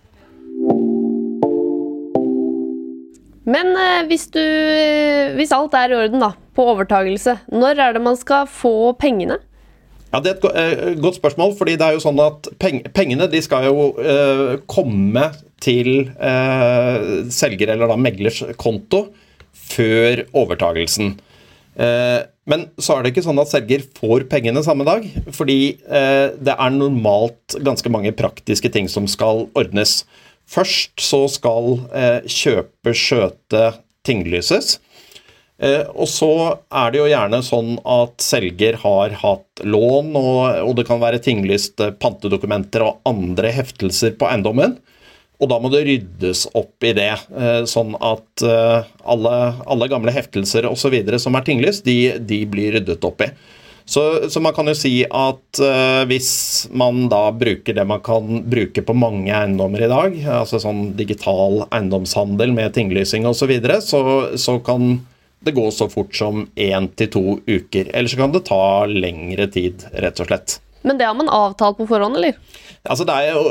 Men 3.50 3.75
eh, 3.75 4.07
hvis, 4.11 4.28
du, 4.35 4.42
hvis 5.38 5.54
alt 5.57 5.75
er 5.78 5.92
i 5.92 6.00
orden 6.04 6.23
da, 6.23 6.35
på 6.54 6.66
overtagelse, 6.75 7.40
når 7.50 7.80
er 7.83 7.97
det 7.97 8.04
man 8.04 8.19
skal 8.19 8.47
få 8.50 8.92
pengene? 9.00 9.40
Ja, 10.11 10.19
Det 10.21 10.30
er 10.33 10.37
et 10.37 10.47
eh, 10.59 11.00
godt 11.00 11.21
spørsmål. 11.21 11.54
fordi 11.59 11.76
det 11.78 11.87
er 11.87 11.97
jo 11.97 12.02
sånn 12.02 12.21
at 12.23 12.50
Pengene 12.59 13.30
de 13.30 13.42
skal 13.42 13.69
jo 13.69 13.92
eh, 14.02 14.59
komme 14.71 15.30
til 15.62 16.11
eh, 16.19 17.26
selger 17.30 17.75
eller 17.75 17.90
da 17.90 17.99
meglers 18.00 18.42
konto 18.59 19.09
før 19.71 20.25
overtagelsen. 20.35 21.14
Eh, 21.78 22.21
men 22.50 22.64
så 22.83 22.97
er 22.97 23.04
det 23.04 23.12
ikke 23.12 23.23
sånn 23.23 23.38
at 23.38 23.52
selger 23.52 23.85
får 23.95 24.25
pengene 24.33 24.64
samme 24.66 24.83
dag. 24.88 25.04
Fordi 25.37 25.61
det 25.78 26.54
er 26.57 26.73
normalt 26.75 27.54
ganske 27.62 27.92
mange 27.92 28.11
praktiske 28.16 28.73
ting 28.75 28.88
som 28.90 29.07
skal 29.07 29.45
ordnes. 29.54 30.00
Først 30.50 30.99
så 31.02 31.25
skal 31.30 31.76
eh, 31.95 32.21
kjøper 32.26 32.97
skjøte 32.97 33.64
tinglyses. 34.07 34.78
Eh, 35.61 35.85
og 35.92 36.09
så 36.09 36.30
er 36.73 36.92
det 36.92 37.02
jo 37.02 37.09
gjerne 37.11 37.42
sånn 37.45 37.75
at 37.85 38.25
selger 38.25 38.78
har 38.80 39.14
hatt 39.21 39.62
lån, 39.62 40.14
og, 40.16 40.73
det 40.78 40.87
kan 40.88 41.02
være 41.02 41.21
tinglyst 41.23 41.83
pantedokumenter 42.00 42.87
og 42.87 43.02
andre 43.09 43.52
heftelser 43.54 44.16
på 44.19 44.30
eiendommen. 44.30 44.78
Og 45.40 45.49
da 45.49 45.57
må 45.61 45.71
det 45.73 45.85
ryddes 45.87 46.45
opp 46.57 46.85
i 46.85 46.92
det, 46.97 47.12
eh, 47.33 47.62
sånn 47.69 47.95
at 47.97 48.45
eh, 48.45 48.88
alle, 49.09 49.37
alle 49.73 49.88
gamle 49.92 50.12
heftelser 50.12 50.69
osv. 50.69 50.97
som 51.21 51.37
er 51.37 51.47
tinglyst, 51.47 51.85
de, 51.87 52.16
de, 52.19 52.42
blir 52.49 52.76
ryddet 52.76 53.04
opp 53.09 53.25
i. 53.25 53.30
Så, 53.90 54.30
så, 54.30 54.38
man 54.38 54.54
kan 54.54 54.70
jo 54.70 54.76
si 54.78 55.00
at 55.02 55.59
uh, 55.59 56.04
hvis 56.06 56.30
man 56.70 57.09
da 57.11 57.25
bruker 57.35 57.75
det 57.75 57.85
man 57.90 58.02
kan 58.06 58.44
bruke 58.47 58.85
på 58.87 58.94
mange 58.94 59.32
eiendommer 59.35 59.82
i 59.82 59.90
dag, 59.90 60.14
altså 60.30 60.61
sånn 60.62 60.92
digital 60.99 61.64
eiendomshandel 61.75 62.54
med 62.54 62.76
tinglysing 62.76 63.26
osv., 63.26 63.40
så, 63.40 63.49
videre, 63.50 63.80
så 63.82 64.02
så 64.38 64.61
kan 64.62 65.00
det 65.42 65.56
gå 65.56 65.64
så 65.75 65.88
fort 65.90 66.14
som 66.14 66.44
én 66.54 66.87
til 66.94 67.11
to 67.11 67.25
uker. 67.49 67.90
Eller 67.90 68.12
så 68.12 68.20
kan 68.20 68.35
det 68.35 68.44
ta 68.47 68.87
lengre 68.87 69.49
tid, 69.50 69.82
rett 70.04 70.23
og 70.23 70.28
slett. 70.30 70.61
Men 70.87 71.00
det 71.00 71.09
har 71.09 71.16
man 71.16 71.32
avtalt 71.32 71.80
på 71.80 71.88
forhånd, 71.90 72.20
eller? 72.20 72.37
Altså 72.88 73.04
det 73.09 73.16
er 73.16 73.35
jo, 73.35 73.42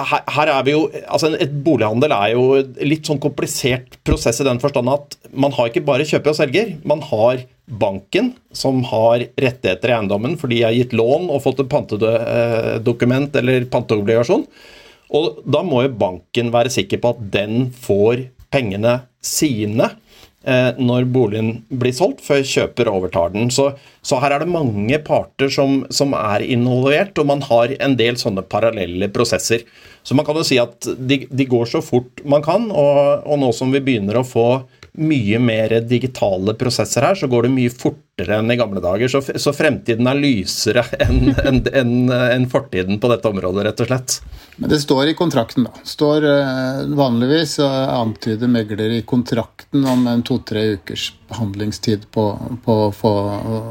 her, 0.00 0.22
her 0.36 0.50
er 0.50 0.64
vi 0.66 0.72
jo, 0.74 0.86
altså 1.06 1.28
Et 1.38 1.52
bolighandel 1.66 2.10
er 2.16 2.32
jo 2.32 2.46
litt 2.82 3.06
sånn 3.06 3.20
komplisert 3.22 4.00
prosess 4.06 4.40
i 4.42 4.46
den 4.48 4.58
forstand 4.62 4.90
at 4.90 5.14
man 5.30 5.54
har 5.54 5.70
ikke 5.70 5.84
bare 5.86 6.06
kjøper 6.08 6.32
og 6.32 6.40
selger. 6.40 6.72
Man 6.88 7.04
har 7.12 7.44
banken, 7.64 8.32
som 8.52 8.82
har 8.90 9.24
rettigheter 9.40 9.90
i 9.90 9.96
eiendommen 9.96 10.36
fordi 10.40 10.60
jeg 10.60 10.68
har 10.68 10.78
gitt 10.78 10.96
lån 10.96 11.30
og 11.32 11.42
fått 11.44 11.64
et 11.64 11.72
pantedokument 11.72 13.36
eller 13.40 13.68
panteobligasjon. 13.72 14.46
Og 15.14 15.42
da 15.48 15.62
må 15.64 15.84
jo 15.84 15.96
banken 16.00 16.50
være 16.52 16.72
sikker 16.74 17.00
på 17.00 17.14
at 17.14 17.26
den 17.34 17.68
får 17.84 18.26
pengene 18.54 18.98
sine 19.24 19.90
Eh, 20.44 20.76
når 20.76 21.06
boligen 21.08 21.62
blir 21.72 21.94
solgt, 21.96 22.20
før 22.20 22.42
kjøper 22.44 22.90
overtar 22.92 23.30
den. 23.32 23.48
Så, 23.54 23.70
så 24.04 24.18
her 24.20 24.34
er 24.34 24.42
det 24.42 24.52
mange 24.52 24.98
parter 25.00 25.48
som, 25.48 25.78
som, 25.88 26.12
er 26.18 26.44
involvert, 26.44 27.16
og 27.16 27.30
man 27.30 27.40
har 27.46 27.72
en 27.78 27.96
del 27.96 28.18
sånne 28.20 28.44
parallelle 28.52 29.08
prosesser. 29.14 29.64
Så 30.04 30.16
man 30.16 30.28
kan 30.28 30.36
jo 30.36 30.44
si 30.44 30.58
at 30.60 30.84
de, 31.00 31.22
de 31.24 31.46
går 31.48 31.70
så 31.72 31.80
fort 31.84 32.20
man 32.28 32.44
kan, 32.44 32.68
og, 32.68 33.24
og, 33.24 33.38
nå 33.40 33.48
som 33.56 33.72
vi 33.72 33.80
begynner 33.86 34.20
å 34.20 34.26
få 34.28 34.48
mye 34.94 35.38
mer 35.42 35.72
digitale 35.88 36.54
prosesser 36.54 37.02
her, 37.02 37.16
så 37.18 37.26
går 37.30 37.46
det 37.46 37.50
mye 37.54 37.72
fortere 37.72 38.38
enn 38.38 38.52
i 38.52 38.56
gamle 38.58 38.82
dager. 38.82 39.10
Så, 39.10 39.22
så 39.42 39.52
fremtiden 39.54 40.06
er 40.06 40.20
lysere 40.20 40.84
enn 41.02 41.32
en, 41.34 41.60
en, 41.66 41.94
en 42.12 42.46
fortiden 42.50 43.00
på 43.02 43.10
dette 43.10 43.30
området, 43.30 43.64
rett 43.66 43.82
og 43.82 43.90
slett. 43.90 44.16
Men 44.56 44.70
det 44.70 44.78
står 44.84 45.10
i 45.10 45.16
kontrakten, 45.18 45.66
da. 45.66 45.84
Står 45.88 46.26
uh, 46.28 46.84
Vanligvis 46.94 47.56
uh, 47.58 47.66
antyder 47.96 48.50
megler 48.50 49.00
i 49.00 49.02
kontrakten 49.02 49.82
om 49.90 50.06
en 50.10 50.22
to-tre 50.26 50.68
ukers 50.76 51.10
behandlingstid 51.32 52.06
på, 52.14 52.28
på 52.62 52.80
å 52.86 52.90
få 52.94 53.14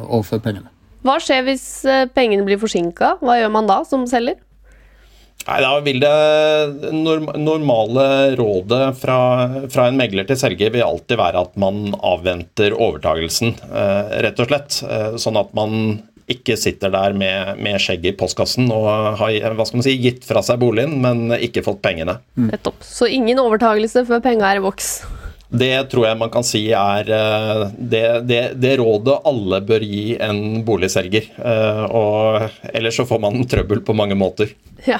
overført 0.09 0.43
pengene. 0.43 0.67
Hva 1.07 1.19
skjer 1.23 1.47
hvis 1.47 1.67
uh, 1.87 2.03
pengene 2.11 2.43
blir 2.47 2.59
forsinka? 2.59 3.17
Hva 3.23 3.39
gjør 3.39 3.55
man 3.55 3.71
da, 3.71 3.83
som 3.87 4.03
selger? 4.11 4.41
Nei, 5.47 5.59
Da 5.63 5.73
vil 5.83 5.99
det 5.99 6.93
normale 6.93 8.05
rådet 8.39 8.85
fra, 9.01 9.17
fra, 9.71 9.87
en 9.89 9.99
megler 9.99 10.27
til 10.29 10.39
selger 10.39 10.71
vil 10.73 10.85
alltid 10.85 11.19
være 11.19 11.43
at 11.43 11.59
man 11.59 11.91
avventer 11.99 12.75
overtagelsen, 12.77 13.55
rett 14.23 14.39
og 14.39 14.49
slett. 14.49 14.79
Sånn 15.19 15.39
at 15.39 15.51
man 15.57 15.99
ikke 16.31 16.55
sitter 16.59 16.91
der 16.93 17.15
med, 17.17 17.59
med 17.63 17.81
skjegget 17.83 18.13
i 18.13 18.17
postkassen 18.19 18.71
og 18.71 18.87
har 19.19 19.57
hva 19.57 19.65
skal 19.67 19.81
man 19.81 19.85
si, 19.85 19.97
gitt 19.99 20.23
fra 20.27 20.43
seg 20.45 20.61
boligen, 20.61 20.95
men 21.03 21.35
ikke 21.35 21.65
fått 21.65 21.83
pengene. 21.83 22.19
Mm. 22.37 22.47
Nettopp. 22.53 22.79
Så 22.87 23.09
ingen 23.11 23.41
overtagelse 23.43 24.05
før 24.07 24.23
penga 24.23 24.47
er 24.53 24.61
i 24.61 24.63
boks? 24.63 24.95
Det 25.53 25.73
tror 25.91 26.07
jeg 26.07 26.17
man 26.17 26.31
kan 26.33 26.45
si 26.45 26.63
er 26.73 27.09
eh, 27.13 27.63
det, 27.77 28.03
det, 28.29 28.41
det 28.57 28.73
rådet 28.81 29.19
alle 29.29 29.61
bør 29.67 29.85
gi 29.85 30.15
en 30.17 30.63
boligselger. 30.65 31.29
Eh, 31.37 31.83
og 31.93 32.73
ellers 32.73 32.97
så 32.97 33.05
får 33.09 33.21
man 33.21 33.45
trøbbel 33.49 33.83
på 33.85 33.95
mange 33.97 34.17
måter. 34.17 34.55
Ja. 34.89 34.99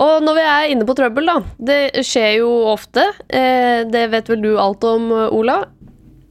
Og 0.00 0.24
når 0.24 0.38
vi 0.38 0.46
er 0.48 0.72
inne 0.72 0.86
på 0.88 0.96
trøbbel, 0.96 1.28
da. 1.28 1.36
Det 1.60 1.80
skjer 2.06 2.38
jo 2.40 2.48
ofte. 2.70 3.04
Eh, 3.28 3.84
det 3.90 4.06
vet 4.14 4.32
vel 4.32 4.42
du 4.46 4.54
alt 4.56 4.86
om, 4.88 5.10
Ola. 5.28 5.62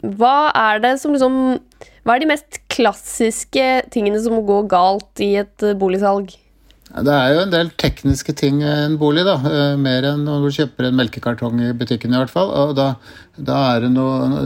Hva 0.02 0.50
er 0.56 0.82
det 0.82 0.96
som 1.02 1.14
liksom 1.14 1.60
hva 2.08 2.16
er 2.16 2.24
de 2.24 2.30
mest 2.32 2.62
klassiske 2.72 3.66
tingene 3.94 4.18
som 4.24 4.40
går 4.48 4.70
galt 4.72 5.22
i 5.22 5.34
et 5.44 5.66
boligsalg? 5.78 6.32
Det 6.90 7.14
er 7.14 7.36
jo 7.36 7.42
en 7.44 7.52
del 7.54 7.68
tekniske 7.78 8.34
ting 8.34 8.64
en 8.66 8.96
bolig, 8.98 9.22
da. 9.28 9.36
Eh, 9.46 9.74
mer 9.78 10.08
enn 10.10 10.24
når 10.26 10.46
du 10.48 10.56
kjøper 10.56 10.88
en 10.88 10.98
melkekartong 10.98 11.62
i 11.62 11.74
butikken, 11.78 12.16
i 12.16 12.18
hvert 12.18 12.34
fall. 12.34 12.50
Og 12.50 12.74
da, 12.80 12.88
da 13.38 13.60
er 13.76 13.86
det 13.86 13.92
noe 13.94 14.46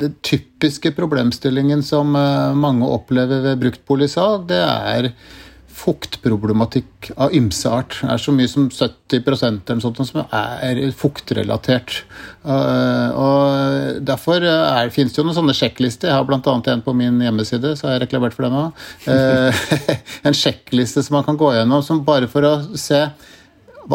Det 0.00 0.10
typiske 0.26 0.90
problemstillingen 0.96 1.84
som 1.86 2.18
eh, 2.18 2.56
mange 2.58 2.88
opplever 2.88 3.44
ved 3.46 3.62
bruktboligsalg, 3.62 4.48
det 4.50 4.58
er 4.58 5.12
fuktproblematikk 5.78 7.10
av 7.20 7.34
ymse 7.36 7.70
art. 7.70 7.98
Det 8.02 8.10
er 8.10 8.22
så 8.22 8.34
mye 8.34 8.50
som 8.50 8.66
70% 8.72 9.70
eller 9.70 9.84
sånt 9.84 10.00
som 10.08 10.24
er 10.24 10.80
fuktrelatert. 10.98 12.02
Eh, 12.42 13.14
og 13.14 14.02
Derfor 14.08 14.44
er, 14.44 14.92
finnes 14.94 15.14
det 15.14 15.22
jo 15.22 15.26
noen 15.28 15.38
sånne 15.38 15.56
sjekklister. 15.56 16.10
Jeg 16.10 16.18
har 16.18 16.26
bl.a. 16.28 16.40
en 16.72 16.84
på 16.84 16.94
min 16.98 17.22
hjemmeside, 17.22 17.74
så 17.78 17.88
har 17.88 17.96
jeg 17.96 18.06
reklamert 18.06 18.36
for 18.36 18.48
den 18.48 18.58
òg. 18.58 18.86
Eh, 19.10 19.64
en 20.28 20.36
sjekkliste 20.36 21.04
som 21.06 21.18
man 21.18 21.26
kan 21.26 21.38
gå 21.38 21.54
gjennom 21.54 21.84
som 21.86 22.04
bare 22.06 22.30
for 22.30 22.46
å 22.48 22.54
se 22.78 23.04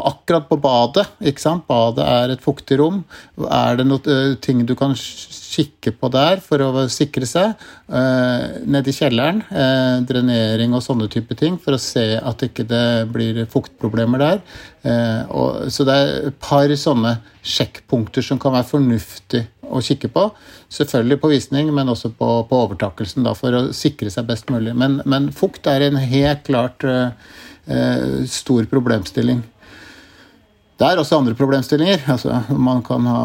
akkurat 0.01 0.47
på 0.49 0.57
badet. 0.57 1.05
ikke 1.21 1.41
sant? 1.41 1.67
Badet 1.69 2.05
er 2.05 2.33
et 2.33 2.41
fuktig 2.41 2.79
rom. 2.79 3.03
Er 3.45 3.77
det 3.77 3.85
noe 3.85 4.01
uh, 4.01 4.33
ting 4.41 4.63
du 4.65 4.73
kan 4.77 4.95
kikke 4.97 5.93
på 5.99 6.09
der 6.13 6.41
for 6.41 6.63
å 6.65 6.85
sikre 6.89 7.27
seg? 7.29 7.53
Uh, 7.85 8.63
nede 8.65 8.89
i 8.89 8.95
kjelleren. 8.97 9.43
Uh, 9.53 10.01
drenering 10.09 10.73
og 10.73 10.81
sånne 10.85 11.09
type 11.13 11.37
ting 11.37 11.59
for 11.61 11.77
å 11.77 11.81
se 11.81 12.07
at 12.17 12.45
ikke 12.47 12.65
det 12.65 12.87
blir 13.13 13.43
fuktproblemer 13.53 14.23
der. 14.23 14.45
Så 14.83 15.85
det 15.87 15.93
er 15.95 16.09
et 16.27 16.39
par 16.43 16.67
sånne 16.75 17.13
sjekkpunkter 17.47 18.25
som 18.25 18.39
kan 18.41 18.51
være 18.51 18.67
fornuftig 18.67 19.45
å 19.63 19.79
kikke 19.79 20.09
på. 20.11 20.25
Selvfølgelig 20.75 21.19
på 21.21 21.29
visning, 21.31 21.69
men 21.71 21.87
også 21.93 22.11
på, 22.17 22.31
overtakelsen, 22.49 23.23
da, 23.23 23.31
for 23.37 23.55
å 23.55 23.61
sikre 23.71 24.11
seg 24.11 24.27
best 24.27 24.51
mulig. 24.51 24.73
Men, 24.75 24.99
men 25.07 25.31
fukt 25.31 25.69
er 25.71 25.87
en 25.87 26.01
helt 26.01 26.43
klart 26.49 26.83
stor 28.27 28.67
problemstilling. 28.67 29.39
Det 30.83 30.97
er 30.97 30.99
også 30.99 31.15
andre 31.21 31.35
problemstillinger. 31.39 32.01
Altså, 32.11 32.41
kan 32.83 33.05
ha, 33.07 33.19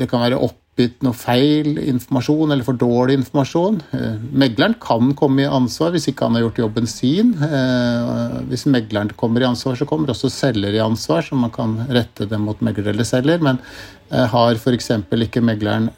det 0.00 0.08
kan 0.08 0.22
være 0.24 0.40
oppgitt 0.74 1.04
noe 1.06 1.14
feil 1.14 1.78
informasjon 1.78 2.50
eller 2.50 2.66
for 2.66 2.74
dårlig 2.74 3.20
informasjon. 3.20 3.80
Eh, 3.94 4.16
megleren 4.34 4.74
kan 4.82 5.14
komme 5.14 5.44
i 5.44 5.46
ansvar 5.46 5.94
hvis 5.94 6.08
ikke 6.10 6.26
han 6.26 6.34
har 6.34 6.48
gjort 6.48 6.58
jobben 6.64 6.88
sin. 6.90 7.30
Eh, 7.38 8.40
hvis 8.50 8.66
megleren 8.66 9.12
kommer 9.14 9.40
i 9.40 9.46
ansvar, 9.46 9.78
så 9.78 9.86
kommer 9.86 10.10
også 10.10 10.32
selger 10.34 10.74
i 10.74 10.82
ansvar, 10.82 11.22
så 11.22 11.38
man 11.38 11.54
kan 11.54 11.78
rette 11.94 12.26
det 12.26 12.40
mot 12.42 12.58
megler 12.60 12.90
eller 12.90 13.06
selger. 13.06 13.38
Men 13.38 13.62
Eh, 14.14 14.26
har 14.30 14.58
f.eks. 14.58 14.90
ikke 15.24 15.40
megleren 15.42 15.88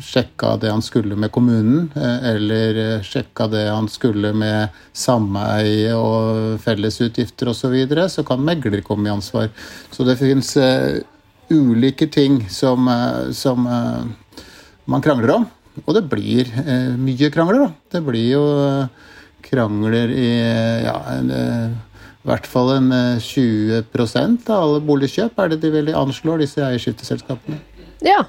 sjekka 0.00 0.54
det 0.62 0.70
han 0.70 0.82
skulle 0.84 1.16
med 1.18 1.32
kommunen, 1.34 1.88
eller 1.96 3.02
sjekka 3.02 3.48
det 3.50 3.66
han 3.66 3.88
skulle 3.90 4.30
med 4.32 4.76
sameie 4.94 5.92
og 5.98 6.60
fellesutgifter 6.62 7.50
osv., 7.50 7.58
så, 7.58 7.72
videre, 7.72 8.08
så 8.08 8.22
kan 8.24 8.44
megler 8.44 8.80
komme 8.86 9.10
i 9.10 9.12
ansvar. 9.12 9.50
Så 9.90 10.06
det 10.06 10.16
fins 10.20 10.54
ulike 11.50 12.08
ting 12.12 12.42
som, 12.52 12.88
som 13.32 13.64
man 13.64 15.04
krangler 15.04 15.34
om. 15.38 15.46
Og 15.84 15.94
det 15.96 16.04
blir 16.10 16.50
mye 16.98 17.30
krangler, 17.32 17.66
da. 17.66 17.68
Det 17.94 18.02
blir 18.04 18.26
jo 18.32 18.44
krangler 19.46 20.12
i 20.12 20.30
ja, 20.84 20.96
en 21.14 21.30
i 22.28 22.28
hvert 22.28 22.48
fall 22.50 22.74
en 22.74 22.90
20 23.24 23.78
eh, 23.78 24.24
av 24.50 24.56
alle 24.58 24.80
boligkjøp 24.84 25.38
er 25.40 25.52
det 25.52 25.62
de 25.62 25.70
vel 25.72 25.86
anslår, 25.96 26.42
disse 26.42 26.60
eierskifteselskapene. 26.60 27.56
Ja. 28.04 28.24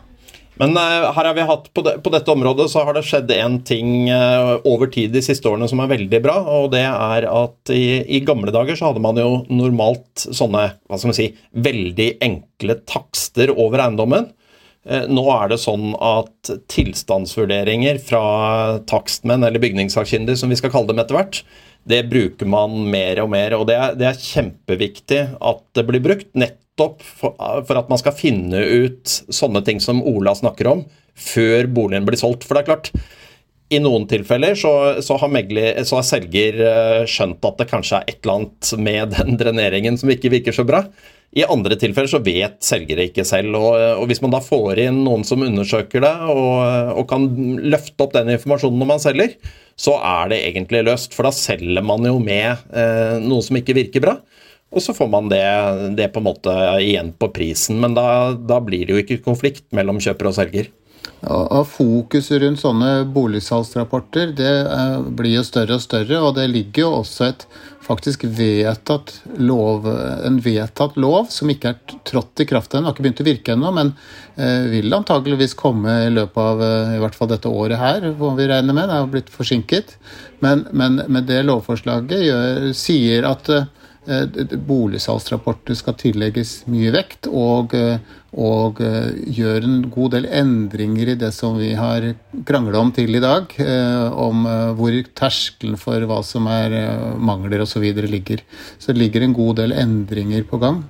Men 0.60 0.76
uh, 0.76 1.12
her 1.16 1.30
har 1.30 1.36
vi 1.38 1.46
hatt 1.48 1.70
på, 1.74 1.84
det, 1.86 1.96
på, 2.04 2.12
dette 2.12 2.34
området 2.34 2.68
så 2.72 2.84
har 2.84 2.98
det 2.98 3.06
skjedd 3.08 3.32
én 3.32 3.60
ting 3.68 4.10
uh, 4.12 4.58
over 4.68 4.92
tid 4.92 5.14
de 5.16 5.22
siste 5.24 5.48
årene 5.48 5.70
som 5.72 5.80
er 5.80 5.94
veldig 5.94 6.20
bra. 6.26 6.36
og 6.58 6.74
Det 6.74 6.84
er 6.84 7.28
at 7.32 7.72
i, 7.72 8.02
i, 8.04 8.20
gamle 8.28 8.52
dager 8.56 8.76
så 8.76 8.90
hadde 8.90 9.04
man 9.04 9.20
jo 9.20 9.46
normalt 9.48 10.26
sånne 10.26 10.66
hva 10.76 11.00
skal 11.00 11.14
man 11.14 11.20
si, 11.20 11.30
veldig 11.56 12.10
enkle 12.26 12.76
takster 12.90 13.54
over 13.56 13.86
eiendommen. 13.86 14.34
Uh, 14.84 15.08
nå 15.08 15.24
er 15.38 15.54
det 15.54 15.62
sånn 15.64 15.94
at 15.96 16.52
tilstandsvurderinger 16.76 18.04
fra 18.04 18.24
takstmenn 18.90 19.48
eller 19.48 19.64
bygningssakkyndige, 19.64 20.44
som 20.44 20.52
vi 20.52 20.60
skal 20.60 20.76
kalle 20.76 20.92
dem 20.92 21.00
etter 21.00 21.22
hvert, 21.22 21.44
det 21.88 22.04
bruker 22.12 22.48
man 22.52 22.76
mer 22.92 23.24
og 23.24 23.32
mer. 23.32 23.56
Og 23.56 23.70
det 23.70 23.80
er, 23.80 23.96
det 23.96 24.12
er 24.12 24.24
kjempeviktig 24.28 25.22
at 25.40 25.64
det 25.78 25.88
blir 25.88 26.04
brukt, 26.04 26.34
nettopp 26.36 26.68
for, 27.04 27.36
for, 27.38 27.78
at 27.80 27.92
man 27.92 28.02
skal 28.02 28.16
finne 28.18 28.62
ut 28.64 29.16
sånne 29.30 29.62
ting 29.68 29.82
som 29.84 30.02
Ola 30.08 30.36
snakker 30.38 30.72
om, 30.72 30.84
før 31.20 31.68
boligen 31.72 32.08
blir 32.08 32.20
solgt. 32.20 32.48
For 32.48 32.56
det 32.56 32.64
er 32.64 32.70
klart, 32.72 32.92
i 33.70 33.78
noen 33.84 34.08
tilfeller 34.10 34.58
så, 34.58 34.72
så, 35.06 35.20
har, 35.22 35.30
megler, 35.30 35.78
så, 35.86 36.00
har, 36.00 36.08
selger 36.08 36.58
eh, 36.66 37.06
skjønt 37.10 37.46
at 37.46 37.62
det 37.62 37.70
kanskje 37.70 38.00
er 38.00 38.10
et 38.10 38.20
eller 38.24 38.40
annet 38.40 38.74
med 38.82 39.14
den 39.18 39.40
dreneringen 39.42 40.00
som 40.02 40.12
ikke 40.14 40.34
virker 40.34 40.56
så 40.56 40.66
bra. 40.68 40.84
I 41.38 41.44
andre 41.46 41.76
tilfeller 41.78 42.10
så 42.10 42.22
vet 42.26 42.58
selgere 42.66 43.06
ikke 43.06 43.26
selv. 43.28 43.54
Og, 43.60 43.76
og 44.02 44.08
hvis 44.10 44.24
man 44.26 44.34
da 44.34 44.42
får 44.42 44.82
inn 44.88 45.04
noen 45.06 45.26
som 45.28 45.46
undersøker 45.46 46.02
det, 46.02 46.16
og, 46.34 46.96
og, 46.96 47.04
kan 47.12 47.28
løfte 47.62 48.06
opp 48.06 48.16
den 48.16 48.34
informasjonen 48.34 48.82
når 48.82 48.90
man 48.96 49.04
selger, 49.04 49.36
så 49.80 49.94
er 50.02 50.34
det 50.34 50.42
egentlig 50.48 50.82
løst. 50.88 51.14
For 51.14 51.30
da 51.30 51.34
selger 51.36 51.86
man 51.86 52.08
jo 52.10 52.18
med 52.24 52.72
eh, 52.74 53.20
noe 53.22 53.46
som 53.46 53.60
ikke 53.62 53.78
virker 53.78 54.08
bra. 54.08 54.18
Og 54.70 54.84
så 54.86 54.94
får 54.94 55.08
man 55.10 55.30
det, 55.32 55.46
det, 55.98 56.12
på 56.14 56.22
en 56.22 56.28
måte 56.30 56.54
igjen 56.84 57.14
på 57.18 57.32
prisen, 57.34 57.80
men 57.82 57.96
da, 57.98 58.36
da 58.38 58.60
blir 58.62 58.86
det 58.86 58.94
jo 58.94 59.02
ikke 59.02 59.24
konflikt 59.26 59.66
mellom 59.76 60.02
kjøper 60.04 60.30
og 60.30 60.38
selger. 60.38 60.70
Og 61.20 61.66
Fokuset 61.68 62.40
rundt 62.40 62.62
sånne 62.62 62.92
boligsalgsrapporter 63.12 64.32
det 64.38 64.54
eh, 64.72 65.00
blir 65.20 65.40
jo 65.40 65.44
større 65.44 65.76
og 65.76 65.84
større, 65.84 66.22
og 66.24 66.38
det 66.38 66.46
ligger 66.52 66.86
jo 66.86 66.92
også 67.02 67.26
et 67.28 67.44
faktisk 67.84 68.24
vedtatt 68.38 69.16
lov, 69.42 69.88
en 69.90 70.38
vedtatt 70.46 70.96
lov 71.02 71.32
som 71.34 71.50
ikke 71.52 71.74
er 71.74 71.98
trådt 72.08 72.44
i 72.44 72.48
kraft 72.48 72.76
ennå, 72.78 72.88
har 72.88 72.96
ikke 72.96 73.08
begynt 73.08 73.24
å 73.24 73.28
virke 73.28 73.56
ennå, 73.56 73.72
men 73.76 73.92
eh, 74.38 74.70
vil 74.72 74.96
antageligvis 74.96 75.58
komme 75.60 75.98
i 76.06 76.14
løpet 76.14 76.40
av 76.44 76.64
eh, 76.64 76.94
i 76.96 77.02
hvert 77.04 77.18
fall 77.18 77.32
dette 77.34 77.52
året 77.52 77.82
her, 77.82 78.08
må 78.20 78.32
vi 78.38 78.48
regne 78.52 78.76
med. 78.76 78.88
Det 78.88 79.02
har 79.02 79.12
blitt 79.12 79.34
forsinket. 79.34 79.98
Men, 80.46 80.68
men, 80.72 81.02
men 81.10 81.28
det 81.28 81.42
lovforslaget 81.50 82.24
gjør, 82.30 82.70
sier 82.78 83.28
at 83.28 83.52
boligsalgsrapporter 84.70 85.78
skal 85.78 85.98
tillegges 86.00 86.64
mye 86.70 86.92
vekt, 86.94 87.28
og, 87.30 87.74
eh, 87.78 88.00
og 88.34 88.82
eh, 88.82 89.12
gjør 89.38 89.68
en 89.68 89.82
god 89.90 90.16
del 90.16 90.26
endringer 90.26 91.14
i 91.14 91.18
det 91.20 91.32
som 91.36 91.58
vi 91.60 91.74
har 91.78 92.10
krangla 92.46 92.82
om 92.82 92.94
til 92.96 93.16
i 93.16 93.24
dag, 93.24 93.54
om 94.14 94.46
hvor 94.78 95.00
terskelen 95.18 95.78
for 95.82 96.06
hva 96.10 96.22
som 96.26 96.48
er 96.52 96.76
mangler 97.18 97.66
osv. 97.66 97.86
ligger. 98.06 98.44
Så 98.78 98.94
det 98.94 99.02
ligger 99.02 99.26
en 99.26 99.34
god 99.34 99.62
del 99.64 99.74
endringer 99.74 100.44
på 100.44 100.62
gang, 100.62 100.84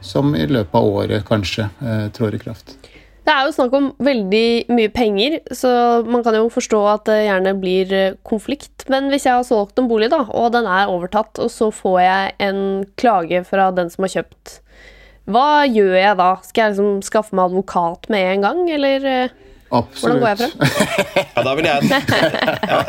som 0.00 0.34
i 0.34 0.46
løpet 0.46 0.74
av 0.74 0.84
året 1.00 1.26
kanskje 1.28 1.68
trår 2.16 2.38
i 2.38 2.44
kraft. 2.46 2.76
Det 3.26 3.34
er 3.34 3.46
jo 3.48 3.54
snakk 3.56 3.72
om 3.74 3.88
veldig 4.06 4.70
mye 4.70 4.90
penger, 4.94 5.40
så 5.50 5.70
man 6.06 6.22
kan 6.22 6.36
jo 6.38 6.46
forstå 6.52 6.82
at 6.92 7.08
det 7.08 7.16
gjerne 7.24 7.56
blir 7.58 7.94
eh, 7.94 8.18
konflikt. 8.26 8.84
Men 8.92 9.10
hvis 9.10 9.26
jeg 9.26 9.34
har 9.34 9.46
solgt 9.46 9.80
en 9.82 9.88
bolig, 9.90 10.12
da, 10.12 10.22
og 10.30 10.52
den 10.54 10.68
er 10.70 10.92
overtatt, 10.92 11.40
og 11.42 11.50
så 11.50 11.72
får 11.74 11.98
jeg 12.04 12.36
en 12.46 12.60
klage 13.00 13.42
fra 13.48 13.72
den 13.74 13.90
som 13.90 14.06
har 14.06 14.14
kjøpt, 14.20 14.60
hva 15.26 15.66
gjør 15.66 15.96
jeg 15.98 16.18
da? 16.20 16.28
Skal 16.46 16.62
jeg 16.62 16.76
liksom 16.76 17.02
skaffe 17.02 17.34
meg 17.34 17.50
advokat 17.50 18.06
med 18.14 18.30
en 18.36 18.46
gang, 18.46 18.62
eller 18.76 19.10
eh, 19.10 19.34
Absolutt. 19.74 20.20
Hvordan 20.20 20.20
går 20.22 20.28
jeg 20.28 20.38
frem? 20.38 20.52
ja, 21.34 21.42
da 21.42 21.54
vil 21.58 21.66
jeg 21.66 21.88
ja. 22.70 22.82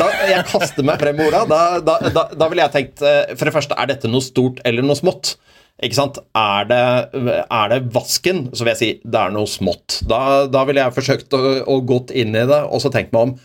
da, 0.00 0.08
Jeg 0.26 0.46
kaster 0.50 0.86
meg 0.86 0.98
frem, 0.98 1.20
Ola. 1.22 1.44
Da, 1.46 1.60
da, 1.86 1.94
da, 2.10 2.24
da 2.34 2.48
ville 2.50 2.64
jeg 2.66 2.74
tenkt 2.74 3.04
eh, 3.06 3.36
For 3.38 3.46
det 3.46 3.54
første, 3.54 3.78
er 3.78 3.92
dette 3.92 4.10
noe 4.10 4.24
stort 4.24 4.58
eller 4.66 4.82
noe 4.82 4.98
smått? 4.98 5.36
Ikke 5.78 5.94
sant? 5.94 6.18
Er 6.34 6.66
det, 6.66 6.84
er 7.14 7.68
det, 7.70 7.82
vasken, 7.94 8.48
så 8.50 8.64
vil 8.64 8.72
jeg 8.74 8.80
si 8.80 8.90
det 9.06 9.20
er 9.20 9.34
noe 9.34 9.46
smått. 9.50 10.00
Da, 10.10 10.48
da 10.50 10.64
ville 10.66 10.82
jeg 10.82 10.96
forsøkt 10.96 11.36
å, 11.38 11.42
å 11.70 11.78
gått 11.86 12.10
inn 12.10 12.34
i 12.34 12.46
det 12.50 12.64
og 12.66 12.82
så 12.82 12.90
tenkt 12.94 13.14
meg 13.14 13.28
om 13.28 13.36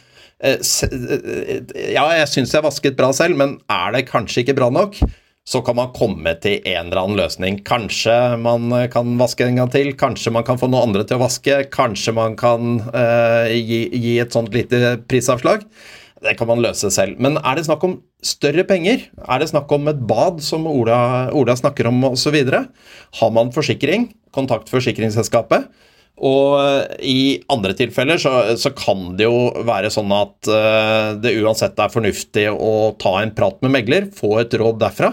eh, 0.41 0.57
eh, 0.57 1.91
Ja, 1.93 2.07
jeg 2.17 2.31
syns 2.31 2.55
jeg 2.55 2.65
vasket 2.65 2.97
bra 2.97 3.11
selv, 3.13 3.37
men 3.37 3.59
er 3.69 3.93
det 3.93 4.07
kanskje 4.09 4.41
ikke 4.41 4.57
bra 4.57 4.71
nok? 4.73 4.97
Så 5.45 5.59
kan 5.61 5.75
man 5.75 5.91
komme 5.93 6.33
til 6.41 6.63
en 6.71 6.87
eller 6.87 7.01
annen 7.03 7.19
løsning. 7.19 7.57
Kanskje 7.67 8.15
man 8.41 8.71
kan 8.89 9.17
vaske 9.19 9.45
en 9.45 9.59
gang 9.59 9.73
til, 9.73 9.91
kanskje 9.99 10.31
man 10.33 10.45
kan 10.47 10.57
få 10.57 10.71
noen 10.71 10.87
andre 10.87 11.03
til 11.05 11.19
å 11.19 11.25
vaske, 11.25 11.65
kanskje 11.73 12.15
man 12.15 12.37
kan 12.39 12.77
uh, 12.95 13.51
gi, 13.51 13.81
gi 13.91 14.13
et 14.23 14.31
sånt 14.33 14.55
lite 14.55 14.95
prisavslag. 15.11 15.67
Det 16.23 16.37
kan 16.39 16.47
man 16.47 16.61
løse 16.63 16.89
selv. 16.93 17.19
Men 17.21 17.37
er 17.41 17.57
det 17.57 17.65
snakk 17.67 17.83
om 17.83 17.97
større 18.23 18.63
penger? 18.67 19.09
Er 19.27 19.41
det 19.41 19.49
snakk 19.51 19.71
om 19.75 19.89
et 19.91 20.03
bad, 20.07 20.39
som 20.43 20.67
Ola, 20.69 21.29
Ola 21.35 21.55
snakker 21.59 21.89
om 21.89 21.99
osv.? 22.13 22.37
Har 23.19 23.33
man 23.35 23.51
forsikring, 23.55 24.07
kontakt 24.35 24.71
forsikringsselskapet. 24.71 25.67
Og 26.23 26.59
eh, 26.61 26.97
i 27.09 27.21
andre 27.51 27.73
tilfeller 27.75 28.21
så, 28.21 28.31
så, 28.59 28.71
kan 28.77 29.15
det 29.17 29.25
jo 29.25 29.49
være 29.65 29.89
sånn 29.91 30.13
at 30.13 30.49
uh, 30.51 31.15
det 31.17 31.33
uansett 31.41 31.79
er 31.81 31.91
fornuftig 31.91 32.45
å 32.53 32.93
ta 33.01 33.15
en 33.23 33.33
prat 33.33 33.57
med 33.65 33.73
megler, 33.73 34.07
få 34.13 34.37
et 34.43 34.53
råd 34.61 34.77
derfra, 34.83 35.09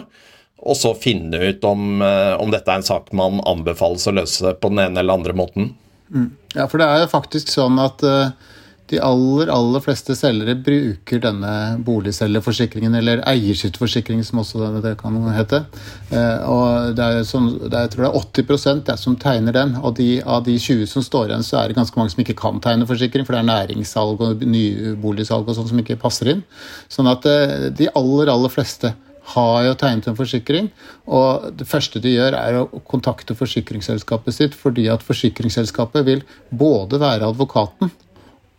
og 0.60 0.76
så 0.76 0.92
finne 0.92 1.40
ut 1.40 1.64
om, 1.64 2.04
uh, 2.04 2.36
om 2.36 2.52
dette 2.52 2.68
er 2.68 2.82
en 2.82 2.86
sak 2.86 3.08
man 3.16 3.40
anbefales 3.48 4.04
å 4.06 4.14
løse 4.20 4.52
på 4.60 4.72
den 4.74 4.84
ene 4.84 5.00
eller 5.00 5.16
andre 5.16 5.36
måten. 5.40 5.72
Mm. 6.12 6.30
Ja, 6.52 6.68
for 6.68 6.82
det 6.82 6.90
er 6.90 7.06
jo 7.06 7.12
faktisk 7.16 7.48
sånn 7.48 7.80
at 7.80 8.04
uh 8.04 8.49
de 8.90 8.98
aller, 9.06 9.50
aller 9.54 9.82
fleste 9.84 10.16
selgere 10.18 10.56
bruker 10.58 11.20
denne 11.22 11.52
boligselgerforsikringen, 11.86 12.96
eller 12.98 13.22
eierskifteforsikring, 13.30 14.22
som 14.26 14.40
også 14.42 14.70
det 14.82 14.96
kan 14.98 15.18
hete. 15.36 15.62
Eh, 16.10 16.48
og 16.50 16.96
det 16.98 17.06
er 17.06 17.28
som, 17.28 17.46
det 17.60 17.70
er, 17.70 17.86
jeg 17.86 17.92
tror 17.94 18.06
det 18.06 18.10
er 18.10 18.56
80 18.56 18.82
det 18.88 18.96
som 18.98 19.18
tegner 19.20 19.54
den. 19.54 19.76
Og 19.78 19.94
de, 20.00 20.08
av 20.26 20.42
de 20.48 20.56
20 20.58 20.90
som 20.90 21.06
står 21.06 21.30
igjen, 21.30 21.46
så 21.46 21.60
er 21.60 21.70
det 21.70 21.78
ganske 21.78 22.00
mange 22.00 22.14
som 22.16 22.24
ikke 22.24 22.38
kan 22.40 22.58
tegne 22.64 22.88
forsikring, 22.90 23.28
for 23.28 23.36
det 23.36 23.44
er 23.44 23.52
næringssalg 23.52 24.26
og 24.26 24.42
nyboligsalg 24.56 25.46
og 25.46 25.60
sånn 25.60 25.70
som 25.70 25.84
ikke 25.84 26.00
passer 26.00 26.34
inn. 26.34 26.42
Sånn 26.90 27.10
at 27.10 27.30
eh, 27.30 27.70
de 27.70 27.92
aller, 27.94 28.32
aller 28.34 28.50
fleste 28.52 28.94
har 29.30 29.62
jo 29.68 29.78
tegnet 29.78 30.08
en 30.10 30.18
forsikring, 30.18 30.72
og 31.06 31.50
det 31.54 31.68
første 31.70 32.02
de 32.02 32.16
gjør, 32.16 32.34
er 32.34 32.62
å 32.64 32.82
kontakte 32.90 33.36
forsikringsselskapet 33.38 34.34
sitt, 34.34 34.56
fordi 34.58 34.88
at 34.90 35.04
forsikringsselskapet 35.06 36.06
vil 36.08 36.24
både 36.50 36.98
være 36.98 37.28
advokaten 37.30 37.92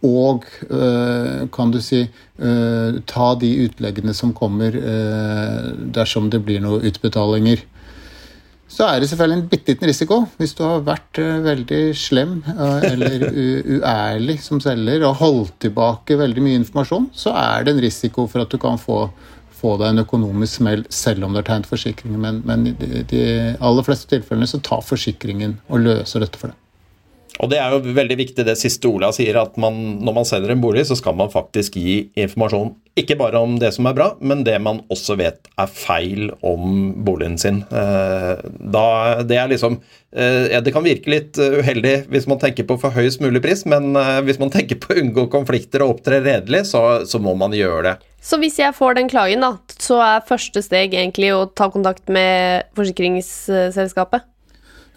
og 0.02 0.46
øh, 0.70 1.48
kan 1.54 1.72
du 1.72 1.82
si 1.82 2.02
øh, 2.40 3.02
ta 3.08 3.28
de 3.42 3.52
utleggene 3.66 4.14
som 4.18 4.34
kommer 4.34 4.74
øh, 4.74 5.68
dersom 5.94 6.32
det 6.32 6.42
blir 6.46 6.62
noen 6.64 6.88
utbetalinger. 6.90 7.62
Så 8.72 8.88
er 8.88 9.00
det 9.00 9.10
selvfølgelig 9.10 9.38
en 9.38 9.50
bitte 9.52 9.74
liten 9.74 9.88
risiko. 9.88 10.22
Hvis 10.40 10.54
du 10.56 10.64
har 10.64 10.86
vært 10.88 11.20
veldig 11.20 11.82
slem 11.98 12.38
eller 12.88 13.26
uærlig 13.28 14.38
som 14.42 14.62
selger 14.64 15.04
og 15.10 15.20
holdt 15.20 15.58
tilbake 15.68 16.18
veldig 16.18 16.46
mye 16.46 16.62
informasjon, 16.62 17.10
så 17.12 17.36
er 17.36 17.68
det 17.68 17.76
en 17.76 17.84
risiko 17.84 18.26
for 18.32 18.46
at 18.46 18.52
du 18.52 18.58
kan 18.58 18.80
få, 18.80 19.10
få 19.60 19.76
deg 19.82 19.92
en 19.92 20.06
økonomisk 20.06 20.62
smell 20.62 20.86
selv 20.88 21.28
om 21.28 21.36
du 21.36 21.42
har 21.42 21.50
tegnet 21.52 21.68
forsikringen. 21.68 22.24
Men, 22.24 22.42
men 22.48 22.72
i 22.72 23.04
de 23.12 23.24
aller 23.60 23.86
fleste 23.86 24.08
tilfellene 24.16 24.48
så 24.48 24.64
tar 24.64 24.88
forsikringen 24.88 25.60
og 25.68 25.84
løser 25.90 26.24
dette 26.24 26.40
for 26.40 26.56
deg. 26.56 26.61
Og 27.42 27.50
Det 27.50 27.58
er 27.58 27.74
jo 27.74 27.94
veldig 27.98 28.18
viktig 28.20 28.46
det 28.46 28.58
siste 28.60 28.86
Ola 28.90 29.10
sier, 29.16 29.40
at 29.42 29.56
man, 29.62 29.78
når 30.06 30.18
man 30.20 30.28
selger 30.30 30.54
en 30.54 30.62
bolig, 30.62 30.86
så 30.86 30.98
skal 30.98 31.16
man 31.18 31.32
faktisk 31.34 31.80
gi 31.80 31.96
informasjon. 32.20 32.76
Ikke 33.00 33.16
bare 33.18 33.40
om 33.42 33.56
det 33.58 33.72
som 33.74 33.88
er 33.90 33.96
bra, 33.98 34.12
men 34.20 34.44
det 34.46 34.58
man 34.62 34.84
også 34.94 35.16
vet 35.18 35.50
er 35.58 35.72
feil 35.72 36.30
om 36.46 36.92
boligen 37.02 37.40
sin. 37.42 37.64
Eh, 37.72 38.44
da, 38.46 38.86
det 39.26 39.40
liksom 39.54 39.80
eh, 40.12 40.60
Det 40.62 40.74
kan 40.76 40.86
virke 40.86 41.14
litt 41.14 41.40
uheldig 41.40 41.96
hvis 42.12 42.28
man 42.30 42.42
tenker 42.42 42.68
på 42.68 42.78
for 42.82 42.94
høyest 42.94 43.24
mulig 43.24 43.42
pris, 43.42 43.66
men 43.66 43.96
eh, 43.98 44.20
hvis 44.28 44.42
man 44.42 44.54
tenker 44.56 44.78
på 44.84 44.94
å 44.94 45.02
unngå 45.02 45.26
konflikter 45.34 45.82
og 45.86 45.96
opptre 45.96 46.22
redelig, 46.22 46.68
så, 46.76 47.02
så 47.10 47.22
må 47.24 47.34
man 47.40 47.58
gjøre 47.58 47.88
det. 47.90 47.96
Så 48.22 48.38
hvis 48.38 48.60
jeg 48.62 48.78
får 48.78 49.00
den 49.00 49.10
klagen, 49.10 49.42
da, 49.42 49.56
så 49.82 49.98
er 50.06 50.28
første 50.28 50.62
steg 50.62 50.94
egentlig 50.94 51.32
å 51.34 51.48
ta 51.50 51.72
kontakt 51.74 52.06
med 52.12 52.70
forsikringsselskapet? 52.78 54.30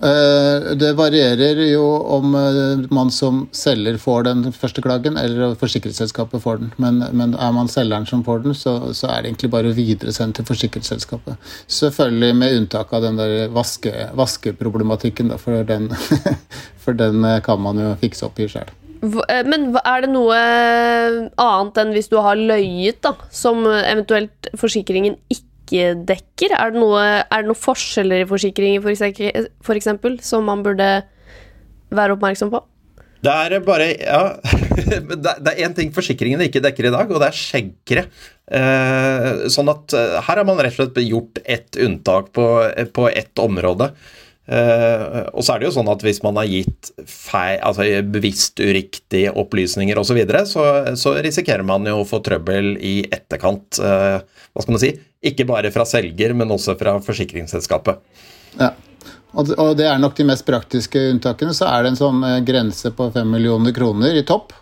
Eh, 0.03 0.75
det 0.75 0.91
varierer 0.99 1.61
jo 1.71 1.85
om 2.17 2.35
eh, 2.35 2.83
man 2.91 3.11
som 3.15 3.45
selger 3.55 3.97
får 3.99 4.25
den 4.27 4.43
første 4.53 4.83
klagen, 4.83 5.17
eller 5.17 5.55
forsikringsselskapet 5.61 6.43
får 6.43 6.59
den. 6.63 6.73
Men, 6.83 6.99
men 7.15 7.37
er 7.39 7.53
man 7.55 7.71
selgeren 7.71 8.07
som 8.07 8.25
får 8.27 8.43
den, 8.45 8.57
så, 8.59 8.75
så, 8.93 9.09
er 9.09 9.23
det 9.23 9.31
egentlig 9.31 9.53
bare 9.55 9.71
å 9.71 9.77
videresende 9.77 10.41
til 10.41 10.49
forsikringsselskapet. 10.51 11.39
Selvfølgelig 11.71 12.39
med 12.41 12.57
unntak 12.59 12.93
av 12.93 13.07
den 13.07 13.21
der 13.21 13.37
vaske, 13.55 13.95
vaskeproblematikken, 14.19 15.31
da, 15.31 15.39
for 15.39 15.63
den, 15.69 15.89
for 16.85 16.99
den 16.99 17.23
eh, 17.31 17.41
kan 17.47 17.63
man 17.63 17.79
jo 17.79 17.95
fikse 18.03 18.27
opp 18.27 18.43
i 18.43 18.51
sjøl. 18.51 18.75
Men 19.05 19.75
er 19.85 20.01
det 20.01 20.09
noe 20.09 20.37
annet 21.37 21.81
enn 21.83 21.91
hvis 21.93 22.09
du 22.09 22.17
har 22.25 22.41
løyet, 22.41 23.03
da, 23.05 23.13
som 23.31 23.67
eventuelt 23.69 24.49
forsikringen 24.59 25.19
ikke 25.29 25.54
ikke 25.65 25.89
dekker? 26.13 26.55
Er 26.55 26.71
det, 26.75 26.81
noe, 26.81 27.03
er 27.25 27.43
det 27.43 27.49
noen 27.49 27.59
forskjeller 27.59 28.23
i 28.23 28.29
forsikringer 28.29 28.85
f.eks. 28.85 29.51
For 29.65 30.21
som 30.23 30.47
man 30.47 30.63
burde 30.65 30.89
være 31.95 32.17
oppmerksom 32.17 32.53
på? 32.55 32.63
Det 33.25 33.33
er 33.33 33.61
bare 33.65 33.91
Ja. 34.01 34.23
Det 34.85 35.53
er 35.55 35.63
én 35.65 35.75
ting 35.77 35.93
forsikringene 35.95 36.49
ikke 36.49 36.63
dekker 36.65 36.89
i 36.89 36.93
dag, 36.93 37.09
og 37.09 37.23
det 37.23 37.29
er 37.31 37.39
skjeggkre. 37.39 38.03
Eh, 38.59 39.29
sånn 39.53 39.71
at 39.73 39.95
eh, 39.97 40.19
her 40.27 40.41
har 40.41 40.45
man 40.45 40.61
rett 40.61 40.77
og 40.77 40.91
slett 40.91 41.07
gjort 41.07 41.41
ett 41.45 41.79
unntak 41.81 42.29
på, 42.37 42.45
på 42.93 43.07
ett 43.09 43.41
område. 43.41 43.93
Uh, 44.45 45.25
og 45.33 45.41
så 45.41 45.55
er 45.55 45.63
det 45.63 45.71
jo 45.71 45.75
sånn 45.79 45.89
at 45.89 46.03
hvis 46.05 46.21
man 46.25 46.37
har 46.37 46.49
gitt 46.51 46.91
feil, 47.09 47.63
altså 47.65 47.87
bevisst 48.13 48.61
uriktige 48.61 49.33
opplysninger 49.33 49.97
osv., 49.97 50.11
så, 50.13 50.19
videre, 50.19 50.43
så 50.49 50.65
så 51.01 51.15
risikerer 51.25 51.65
man 51.65 51.89
jo 51.89 52.03
å 52.03 52.09
få 52.09 52.21
trøbbel 52.25 52.75
i 52.77 52.99
etterkant. 53.09 53.81
Uh, 53.81 54.21
hva 54.53 54.65
skal 54.65 54.77
man 54.77 54.83
si? 54.85 54.93
Ikke 55.25 55.47
bare 55.49 55.73
fra 55.73 55.87
selger, 55.89 56.37
men 56.37 56.53
også 56.53 56.77
fra 56.81 56.99
forsikringsselskapet. 57.05 58.03
Ja, 58.61 58.75
og 59.35 59.73
det 59.79 59.87
er 59.89 59.99
nok 59.99 60.15
de 60.19 60.27
mest 60.29 60.45
praktiske 60.47 61.01
unntakene. 61.11 61.55
Så 61.57 61.67
er 61.67 61.83
det 61.83 61.95
en 61.95 61.99
sånn 61.99 62.21
eh, 62.27 62.43
grense 62.47 62.93
på 62.95 63.09
5 63.15 63.33
millioner 63.35 63.75
kroner 63.75 64.15
i 64.15 64.27
topp. 64.27 64.53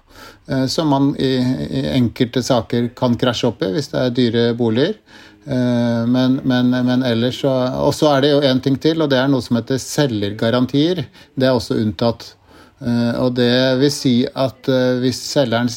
Uh, 0.50 0.66
som 0.66 0.88
man 0.90 1.12
i, 1.22 1.36
i 1.38 1.82
enkelte 1.94 2.42
saker 2.42 2.88
kan 2.98 3.14
krasje 3.18 3.46
opp 3.50 3.60
i 3.62 3.68
hvis 3.76 3.92
det 3.92 4.00
er 4.00 4.16
dyre 4.16 4.46
boliger. 4.58 4.96
Eh, 5.44 6.06
men, 6.06 6.38
men, 6.44 6.70
men, 6.70 7.02
ellers 7.02 7.40
så 7.42 7.50
Og 7.82 7.90
så 7.96 8.12
er 8.12 8.22
det 8.22 8.30
jo 8.30 8.44
én 8.46 8.60
ting 8.62 8.76
til, 8.78 9.02
og 9.02 9.10
det 9.10 9.18
er 9.18 9.30
noe 9.30 9.42
som 9.42 9.58
heter 9.58 9.80
selgergarantier. 9.82 11.04
Det 11.34 11.48
er 11.48 11.56
også 11.56 11.80
unntatt. 11.82 12.28
Eh, 12.82 13.12
og 13.22 13.34
det 13.38 13.50
vil 13.80 13.92
si 13.94 14.14
at 14.26 14.70
eh, 14.70 15.00
hvis 15.02 15.18
selgeren 15.32 15.70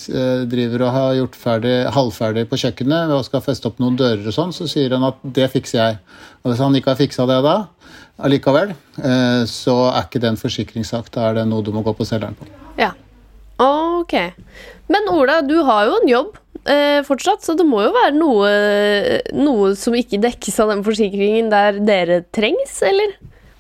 driver 0.49 0.87
og 0.87 0.95
har 0.95 1.19
gjort 1.19 1.39
ferdig, 1.41 1.75
halvferdig 1.97 2.47
på 2.49 2.59
kjøkkenet 2.61 3.13
og 3.13 3.25
skal 3.27 3.45
feste 3.45 3.69
opp 3.69 3.81
noen 3.81 3.97
dører 3.99 4.25
og 4.25 4.37
sånn, 4.37 4.53
så 4.55 4.69
sier 4.69 4.93
han 4.97 5.07
at 5.09 5.21
det 5.23 5.49
fikser 5.53 5.81
jeg. 5.81 5.99
Og 6.43 6.51
hvis 6.51 6.61
han 6.65 6.77
ikke 6.77 6.93
har 6.93 7.01
fiksa 7.01 7.25
det 7.29 7.41
da, 7.45 7.57
allikevel, 8.25 8.71
så 9.49 9.73
er 9.89 10.05
ikke 10.05 10.21
det 10.23 10.29
en 10.29 10.39
forsikringssak. 10.39 11.09
Da 11.11 11.25
er 11.27 11.39
det 11.39 11.49
noe 11.49 11.65
du 11.65 11.73
må 11.75 11.81
gå 11.83 11.91
på 11.97 12.05
selgeren 12.07 12.37
på. 12.37 12.47
Ja. 12.79 12.93
Ok. 13.61 14.13
Men 14.91 15.09
Ola, 15.11 15.41
du 15.43 15.57
har 15.67 15.89
jo 15.89 15.97
en 15.99 16.09
jobb 16.09 16.37
eh, 16.69 16.99
fortsatt, 17.05 17.45
så 17.45 17.55
det 17.57 17.65
må 17.67 17.83
jo 17.85 17.93
være 17.95 18.15
noe, 18.17 18.49
noe 19.37 19.71
som 19.79 19.95
ikke 19.97 20.21
dekkes 20.23 20.59
av 20.63 20.73
den 20.73 20.83
forsikringen 20.85 21.49
der 21.53 21.79
dere 21.85 22.23
trengs, 22.35 22.79
eller? 22.85 23.15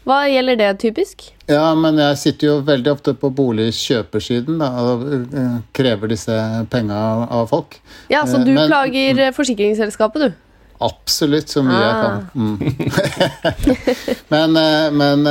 Hva 0.05 0.19
gjelder 0.29 0.59
det 0.59 0.69
typisk? 0.83 1.23
Ja, 1.49 1.73
men 1.77 1.97
jeg 1.97 2.17
sitter 2.21 2.47
jo 2.51 2.55
veldig 2.65 2.91
ofte 2.91 3.15
på 3.17 3.31
boligkjøpersiden 3.33 4.59
da, 4.61 4.69
og 4.85 5.05
eh, 5.09 5.55
krever 5.73 6.13
disse 6.13 6.35
penga 6.69 6.99
av 7.25 7.49
folk. 7.49 7.79
Ja, 8.13 8.21
Så 8.29 8.43
du 8.43 8.51
eh, 8.53 8.59
men, 8.59 8.69
plager 8.69 9.31
forsikringsselskapet, 9.33 10.27
du? 10.27 10.41
Absolutt 10.85 11.49
så 11.49 11.63
mye 11.65 11.79
ah. 11.79 11.87
jeg 11.87 11.97
kan. 12.03 12.15
Mm. 12.35 12.57
men, 14.33 14.57
men, 14.99 15.29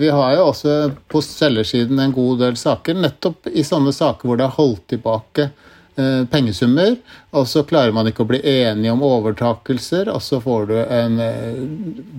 vi 0.00 0.10
har 0.12 0.36
jo 0.36 0.48
også 0.50 0.76
på 1.08 1.22
selgersiden 1.24 2.02
en 2.02 2.12
god 2.12 2.42
del 2.44 2.58
saker, 2.60 2.98
nettopp 3.00 3.48
i 3.48 3.64
sånne 3.64 3.94
saker 3.96 4.28
hvor 4.28 4.40
det 4.40 4.48
er 4.48 4.56
holdt 4.58 4.88
tilbake 4.92 5.52
pengesummer, 6.32 6.94
og 7.36 7.44
så 7.48 7.62
klarer 7.68 7.92
man 7.92 8.08
ikke 8.08 8.24
å 8.24 8.28
bli 8.30 8.40
enige 8.48 8.94
om 8.94 9.02
overtakelser, 9.04 10.08
og 10.12 10.22
så 10.24 10.40
en, 10.42 11.18
eh, 11.20 11.60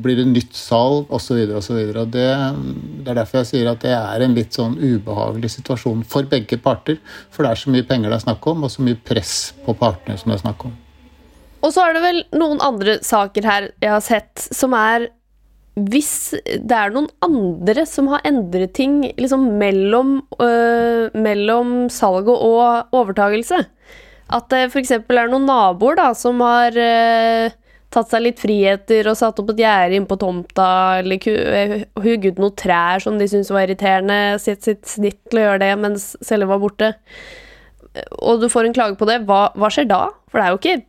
blir 0.04 0.20
det 0.20 0.28
nytt 0.30 0.54
salg 0.54 1.10
osv. 1.10 1.42
osv. 1.58 1.80
Det, 2.12 2.12
det 2.14 3.10
er 3.10 3.18
derfor 3.18 3.42
jeg 3.42 3.50
sier 3.50 3.72
at 3.72 3.82
det 3.82 3.96
er 3.96 4.22
en 4.22 4.36
litt 4.38 4.54
sånn 4.54 4.78
ubehagelig 4.78 5.56
situasjon 5.58 6.06
for 6.06 6.24
begge 6.24 6.58
parter. 6.58 7.00
For 7.30 7.44
det 7.44 7.52
er 7.52 7.64
så 7.64 7.74
mye 7.74 7.88
penger 7.88 8.10
det 8.10 8.22
er 8.22 8.28
snakk 8.28 8.48
om, 8.48 8.64
og 8.64 8.72
så 8.72 8.86
mye 8.86 9.00
press 9.00 9.54
på 9.66 9.74
partene 9.74 10.18
som 10.18 10.32
det 10.32 10.40
er 10.40 10.46
snakk 10.46 10.66
om. 10.70 10.78
Og 11.64 11.72
så 11.72 11.86
er 11.88 11.96
det 11.96 12.04
vel 12.04 12.24
noen 12.36 12.60
andre 12.62 12.98
saker 13.02 13.46
her 13.48 13.70
jeg 13.82 13.92
har 13.94 14.04
sett, 14.04 14.50
som 14.52 14.76
er 14.76 15.08
hvis 15.74 16.36
det 16.46 16.76
er 16.78 16.92
noen 16.94 17.08
andre 17.26 17.86
som 17.90 18.12
har 18.12 18.22
endret 18.30 18.76
ting 18.78 19.00
liksom 19.18 19.56
mellom, 19.58 20.20
øh, 20.38 21.10
mellom 21.18 21.90
salget 21.90 22.30
og 22.36 22.94
overtagelse 22.94 23.64
At 24.34 24.50
det 24.54 24.68
f.eks. 24.70 24.92
er 24.94 25.32
noen 25.32 25.48
naboer 25.50 25.98
da, 25.98 26.12
som 26.18 26.40
har 26.46 26.78
øh, 26.78 27.56
tatt 27.94 28.14
seg 28.14 28.24
litt 28.26 28.42
friheter 28.42 29.10
og 29.10 29.18
satt 29.18 29.42
opp 29.42 29.52
et 29.54 29.64
gjerde 29.64 29.98
inn 29.98 30.08
på 30.10 30.18
tomta, 30.22 31.02
eller 31.02 31.28
øh, 31.34 31.76
hugget 32.06 32.42
noen 32.42 32.56
trær 32.58 33.02
som 33.04 33.18
de 33.18 33.28
syntes 33.30 33.52
var 33.54 33.66
irriterende, 33.68 34.40
sitt 34.42 34.66
sitt 34.66 34.86
snitt 34.90 35.20
til 35.30 35.42
å 35.42 35.48
gjøre 35.48 35.66
det 35.66 35.74
mens 35.82 36.08
selger 36.22 36.50
var 36.54 36.62
borte, 36.62 36.94
og 38.22 38.42
du 38.42 38.50
får 38.50 38.70
en 38.70 38.78
klage 38.78 38.98
på 38.98 39.10
det, 39.10 39.20
hva, 39.28 39.48
hva 39.58 39.70
skjer 39.74 39.90
da? 39.90 40.08
For 40.30 40.40
det 40.40 40.46
er 40.46 40.54
jo 40.54 40.62
ikke 40.62 40.80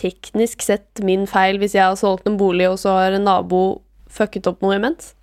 teknisk 0.00 0.64
sett 0.64 1.02
min 1.04 1.26
feil 1.30 1.60
hvis 1.60 1.76
jeg 1.76 1.84
har 1.84 1.98
solgt 1.98 2.26
en 2.26 2.38
bolig, 2.40 2.66
og 2.70 2.80
så 2.82 2.96
har 2.96 3.14
en 3.14 3.26
nabo 3.28 3.80
fucket 4.10 4.48
opp 4.50 4.62
noe 4.64 4.76
imens? 4.78 5.14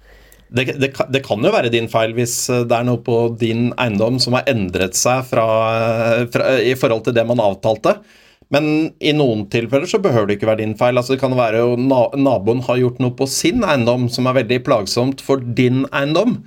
Det, 0.47 0.63
det, 0.79 0.93
det, 1.11 1.21
kan 1.25 1.43
jo 1.43 1.51
være 1.51 1.71
din 1.73 1.89
feil 1.91 2.13
hvis 2.15 2.35
eh, 2.53 2.63
det 2.67 2.77
er 2.77 2.87
noe 2.87 3.01
på 3.03 3.25
din 3.39 3.73
eiendom 3.75 4.19
som 4.23 4.37
har 4.37 4.47
endret 4.47 4.95
seg 4.95 5.25
fra, 5.27 5.47
fra, 6.31 6.53
i 6.63 6.71
forhold 6.79 7.03
til 7.07 7.17
det 7.17 7.25
man 7.27 7.43
avtalte. 7.43 7.97
Men 8.53 8.93
i 9.03 9.11
noen 9.11 9.43
tilfeller 9.51 9.89
så 9.91 9.99
behøver 9.99 10.29
det 10.29 10.37
ikke 10.37 10.47
være 10.47 10.61
din 10.61 10.77
feil. 10.79 10.95
Altså 10.95 11.15
Det 11.15 11.23
kan 11.23 11.35
være 11.35 11.65
jo 11.65 11.73
naboen 11.77 12.63
har 12.63 12.79
gjort 12.79 13.01
noe 13.03 13.15
på 13.17 13.27
sin 13.27 13.65
eiendom 13.67 14.07
som 14.11 14.29
er 14.29 14.39
veldig 14.39 14.61
plagsomt 14.67 15.23
for 15.23 15.43
din 15.43 15.83
eiendom. 15.91 16.39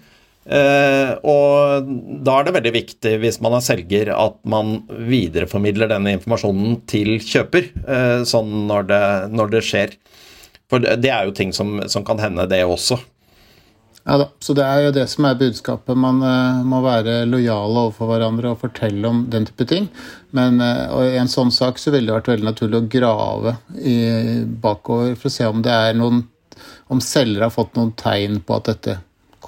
Eh, 0.51 1.11
og 1.29 1.91
da 2.25 2.39
er 2.39 2.47
det 2.47 2.55
veldig 2.57 2.73
viktig 2.75 3.13
hvis 3.23 3.39
man 3.45 3.59
er 3.59 3.63
selger 3.63 4.09
at 4.15 4.39
man 4.49 4.81
videreformidler 4.89 5.93
denne 5.93 6.17
informasjonen 6.17 6.81
til 6.91 7.19
kjøper, 7.21 7.69
eh, 7.85 8.23
sånn 8.27 8.65
når 8.71 8.89
det, 8.89 9.05
når 9.37 9.53
det 9.53 9.63
skjer. 9.69 9.95
For 10.71 10.83
det 10.83 11.11
er 11.11 11.27
jo 11.27 11.35
ting 11.35 11.55
som, 11.57 11.81
som 11.91 12.07
kan 12.07 12.23
hende, 12.23 12.47
det 12.51 12.63
også. 12.65 13.01
Ja 14.09 14.17
da, 14.17 14.31
så 14.41 14.55
det 14.57 14.65
er 14.65 14.87
jo 14.87 14.93
det 14.97 15.05
som 15.13 15.27
er 15.29 15.37
budskapet. 15.39 15.99
Man 15.99 16.23
uh, 16.25 16.63
må 16.67 16.81
være 16.85 17.27
lojale 17.29 17.85
overfor 17.85 18.09
hverandre 18.09 18.55
og 18.55 18.63
fortelle 18.63 19.05
om 19.07 19.27
den 19.31 19.45
type 19.49 19.67
ting. 19.69 19.91
Men 20.37 20.57
uh, 20.63 20.97
i 21.05 21.19
en 21.21 21.31
sånn 21.31 21.53
sak 21.53 21.79
så 21.79 21.93
ville 21.93 22.09
det 22.09 22.17
vært 22.17 22.33
veldig 22.33 22.49
naturlig 22.49 22.81
å 22.81 22.89
grave 22.97 23.55
i, 23.77 23.99
bakover 24.63 25.15
for 25.19 25.29
å 25.29 25.35
se 25.37 25.47
om 25.51 25.63
det 25.65 25.75
er 25.75 25.97
noen 25.99 26.25
Om 26.91 26.99
selger 27.01 27.45
har 27.45 27.53
fått 27.55 27.77
noen 27.79 27.93
tegn 27.95 28.41
på 28.43 28.57
at 28.57 28.67
dette 28.67 28.97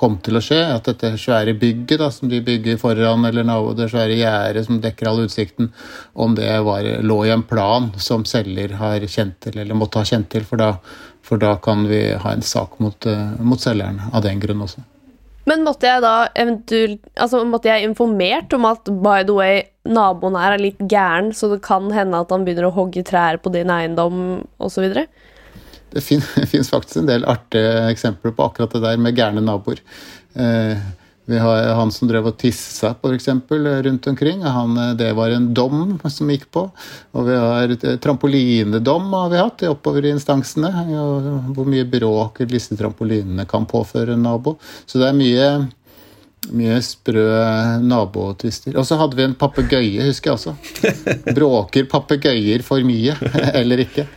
kom 0.02 0.16
til 0.22 0.38
å 0.38 0.42
skje. 0.42 0.60
At 0.76 0.86
dette 0.88 1.10
svære 1.20 1.56
bygget 1.58 2.00
da, 2.00 2.10
som 2.14 2.30
de 2.30 2.38
bygger 2.44 2.78
foran, 2.80 3.26
eller 3.28 3.46
nabo, 3.46 3.72
det 3.74 3.88
svære 3.90 4.18
gjerdet 4.18 4.66
som 4.66 4.80
dekker 4.82 5.10
all 5.10 5.24
utsikten, 5.24 5.72
om 6.14 6.36
det 6.38 6.52
var, 6.66 6.86
lå 7.02 7.18
i 7.26 7.32
en 7.34 7.44
plan 7.46 7.90
som 8.02 8.26
selger 8.28 8.76
har 8.80 9.04
kjent 9.10 9.40
til, 9.42 9.58
eller 9.58 9.78
måtte 9.78 10.02
ha 10.02 10.08
kjent 10.08 10.30
til. 10.32 10.46
For 10.48 10.62
da 10.62 10.76
for 11.22 11.40
da 11.42 11.56
kan 11.62 11.86
vi 11.88 12.04
ha 12.18 12.32
en 12.34 12.42
sak 12.42 12.78
mot, 12.82 13.06
uh, 13.06 13.34
mot 13.40 13.60
selgeren 13.60 14.00
av 14.12 14.24
den 14.26 14.40
grunn 14.42 14.64
også. 14.64 14.82
Men 15.48 15.64
måtte 15.66 15.88
jeg 15.88 16.02
da 16.04 16.28
eventuelt 16.38 17.00
Altså, 17.18 17.40
måtte 17.48 17.70
jeg 17.70 17.88
informert 17.88 18.52
om 18.54 18.66
at 18.68 18.86
by 19.02 19.24
the 19.26 19.34
way, 19.34 19.64
naboen 19.88 20.38
her 20.38 20.54
er 20.54 20.62
litt 20.62 20.78
gæren, 20.90 21.32
så 21.34 21.50
det 21.50 21.62
kan 21.66 21.90
hende 21.94 22.20
at 22.22 22.30
han 22.30 22.46
begynner 22.46 22.68
å 22.68 22.76
hogge 22.76 23.02
trær 23.06 23.40
på 23.42 23.50
din 23.54 23.72
eiendom 23.72 24.42
osv.? 24.62 24.86
Det 25.92 26.04
fin 26.04 26.22
fins 26.52 26.70
faktisk 26.72 27.02
en 27.02 27.10
del 27.10 27.26
artige 27.28 27.88
eksempler 27.90 28.34
på 28.36 28.48
akkurat 28.48 28.76
det 28.76 28.84
der 28.86 29.02
med 29.02 29.18
gærne 29.18 29.42
naboer. 29.44 29.82
Eh, 30.38 30.78
vi 31.24 31.38
har 31.38 31.56
han 31.74 31.92
som 31.94 32.08
drev 32.10 32.26
og 32.32 32.38
tissa 32.38 32.94
f.eks. 32.98 33.28
rundt 33.86 34.06
omkring. 34.06 34.42
Han, 34.42 34.74
det 34.98 35.12
var 35.14 35.30
en 35.30 35.52
dom 35.54 36.00
som 36.10 36.30
gikk 36.30 36.48
på. 36.50 36.64
Og 37.14 37.28
vi 37.28 37.36
har 37.38 37.74
eh, 37.76 37.98
trampolinedom 38.02 39.12
har 39.14 39.30
vi 39.30 39.38
hatt 39.38 39.62
oppover 39.70 40.06
i 40.06 40.14
instansene. 40.16 40.72
Hvor 41.54 41.68
mye 41.68 41.86
bråk 41.86 42.42
disse 42.50 42.76
trampolinene 42.78 43.46
kan 43.46 43.68
påføre 43.70 44.16
en 44.16 44.26
nabo. 44.26 44.56
Så 44.86 44.98
det 44.98 45.12
er 45.12 45.20
mye, 45.20 45.46
mye 46.58 46.80
sprø 46.82 47.28
nabotvister. 47.86 48.74
Og 48.74 48.88
så 48.88 48.98
hadde 48.98 49.20
vi 49.20 49.28
en 49.28 49.38
papegøye, 49.38 50.08
husker 50.08 50.32
jeg 50.32 50.40
også. 50.40 51.30
Bråker 51.38 51.86
papegøyer 51.92 52.66
for 52.66 52.82
mye, 52.82 53.14
eller 53.62 53.86
ikke? 53.86 54.08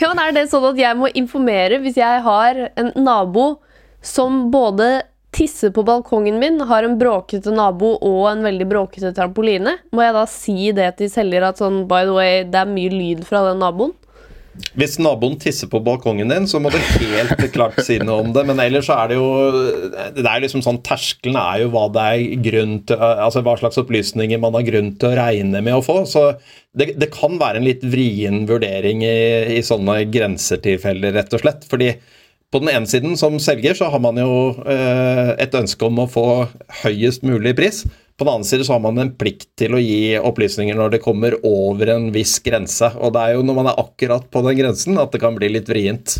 ja, 0.00 0.08
men 0.08 0.24
Er 0.24 0.32
det 0.40 0.48
sånn 0.48 0.70
at 0.72 0.80
jeg 0.80 0.96
må 0.96 1.12
informere 1.12 1.82
hvis 1.84 2.00
jeg 2.00 2.24
har 2.24 2.64
en 2.72 2.92
nabo 2.96 3.58
som 4.00 4.46
både 4.54 5.02
tisser 5.34 5.72
på 5.74 5.84
balkongen 5.86 6.38
min, 6.40 6.60
har 6.68 6.86
en 6.86 6.98
bråkete 7.00 7.52
nabo 7.54 7.94
og 8.00 8.24
en 8.30 8.44
veldig 8.46 8.66
bråkete 8.70 9.12
trampoline, 9.16 9.76
må 9.92 10.04
jeg 10.04 10.16
da 10.16 10.26
si 10.30 10.58
det 10.76 10.90
til 10.98 11.12
selger 11.12 11.50
at 11.50 11.60
sånn, 11.60 11.84
by 11.90 12.04
the 12.08 12.16
way, 12.16 12.44
det 12.48 12.62
er 12.62 12.70
mye 12.70 12.92
lyd 12.94 13.24
fra 13.28 13.44
den 13.50 13.60
naboen? 13.62 13.94
Hvis 14.78 14.96
naboen 14.98 15.36
tisser 15.38 15.68
på 15.70 15.80
balkongen 15.86 16.32
din, 16.32 16.46
så 16.50 16.58
må 16.62 16.70
du 16.74 16.78
helt 16.78 17.44
klart 17.54 17.78
si 17.86 17.98
noe 18.02 18.24
om 18.24 18.32
det. 18.34 18.44
Men 18.48 18.58
ellers 18.62 18.88
så 18.88 18.96
er 18.98 19.12
det 19.12 19.18
jo 19.18 19.28
det 20.16 20.24
er 20.26 20.42
liksom 20.42 20.64
sånn, 20.64 20.80
Terskelen 20.86 21.38
er 21.38 21.62
jo 21.62 21.70
hva 21.74 21.84
det 21.94 22.06
er 22.14 22.42
grunn 22.48 22.76
til, 22.88 22.98
altså 22.98 23.42
hva 23.46 23.54
slags 23.60 23.78
opplysninger 23.80 24.40
man 24.42 24.56
har 24.58 24.66
grunn 24.66 24.92
til 24.98 25.12
å 25.12 25.18
regne 25.18 25.62
med 25.64 25.78
å 25.78 25.84
få. 25.84 26.00
Så 26.10 26.24
det, 26.78 26.92
det 27.00 27.10
kan 27.14 27.38
være 27.40 27.62
en 27.62 27.68
litt 27.68 27.86
vrien 27.86 28.44
vurdering 28.50 29.04
i, 29.06 29.18
i 29.58 29.64
sånne 29.66 30.00
grensetilfeller, 30.10 31.14
rett 31.16 31.38
og 31.38 31.44
slett. 31.44 31.66
fordi 31.70 31.92
på 32.52 32.60
den 32.62 32.70
ene 32.72 32.88
siden, 32.88 33.16
som 33.20 33.36
selger, 33.42 33.76
så 33.76 33.90
har 33.92 34.00
man 34.00 34.16
jo 34.20 34.34
eh, 34.64 35.34
et 35.42 35.54
ønske 35.58 35.84
om 35.84 36.00
å 36.00 36.08
få 36.10 36.26
høyest 36.82 37.26
mulig 37.26 37.54
pris. 37.58 37.82
På 38.18 38.24
den 38.24 38.32
annen 38.38 38.48
side 38.48 38.64
så 38.66 38.74
har 38.74 38.82
man 38.82 38.98
en 38.98 39.12
plikt 39.14 39.50
til 39.60 39.76
å 39.76 39.82
gi 39.82 40.16
opplysninger 40.18 40.74
når 40.78 40.96
det 40.96 41.02
kommer 41.04 41.36
over 41.46 41.92
en 41.92 42.08
viss 42.14 42.38
grense. 42.42 42.88
Og 42.98 43.12
det 43.14 43.22
er 43.22 43.36
jo 43.36 43.44
når 43.46 43.58
man 43.60 43.68
er 43.70 43.82
akkurat 43.84 44.26
på 44.32 44.42
den 44.48 44.58
grensen 44.58 44.98
at 44.98 45.12
det 45.14 45.20
kan 45.22 45.36
bli 45.38 45.52
litt 45.54 45.68
vrient. 45.70 46.16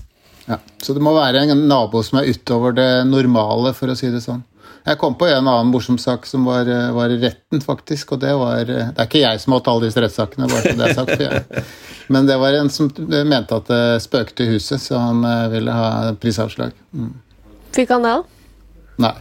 Ja, 0.48 0.60
Så 0.80 0.94
det 0.96 1.02
må 1.04 1.12
være 1.16 1.42
en 1.44 1.66
nabo 1.68 2.04
som 2.06 2.20
er 2.20 2.30
utover 2.30 2.76
det 2.76 2.88
normale, 3.08 3.74
for 3.76 3.90
å 3.90 3.96
si 3.98 4.12
det 4.12 4.22
sånn. 4.24 4.44
Jeg 4.88 4.96
kom 4.96 5.14
på 5.20 5.26
en 5.28 5.44
annen 5.44 5.68
morsom 5.68 5.98
sak 6.00 6.24
som 6.26 6.46
var, 6.48 6.68
var 6.96 7.12
retten, 7.20 7.60
faktisk. 7.60 8.14
Og 8.16 8.22
det 8.22 8.32
var 8.40 8.64
Det 8.64 8.94
er 8.94 9.04
ikke 9.04 9.20
jeg 9.20 9.40
som 9.42 9.52
har 9.52 9.60
hatt 9.60 9.68
alle 9.72 9.88
disse 9.88 10.00
rettssakene, 10.00 10.48
bare 10.48 10.62
så 10.64 10.76
det 10.78 10.86
er 10.86 10.94
sagt. 10.96 11.20
Jeg. 11.20 11.64
Men 12.14 12.28
det 12.28 12.38
var 12.40 12.56
en 12.56 12.70
som 12.72 12.88
mente 13.28 13.58
at 13.58 13.68
det 13.68 14.00
spøkte 14.00 14.46
i 14.46 14.54
huset, 14.54 14.80
så 14.80 14.96
han 15.02 15.20
eh, 15.28 15.50
ville 15.52 15.74
ha 15.76 16.14
prisavslag. 16.16 16.72
Mm. 16.96 17.12
Fikk 17.76 17.92
han 17.92 18.06
det, 18.06 18.14
da? 18.16 18.22
Nei. 18.98 19.14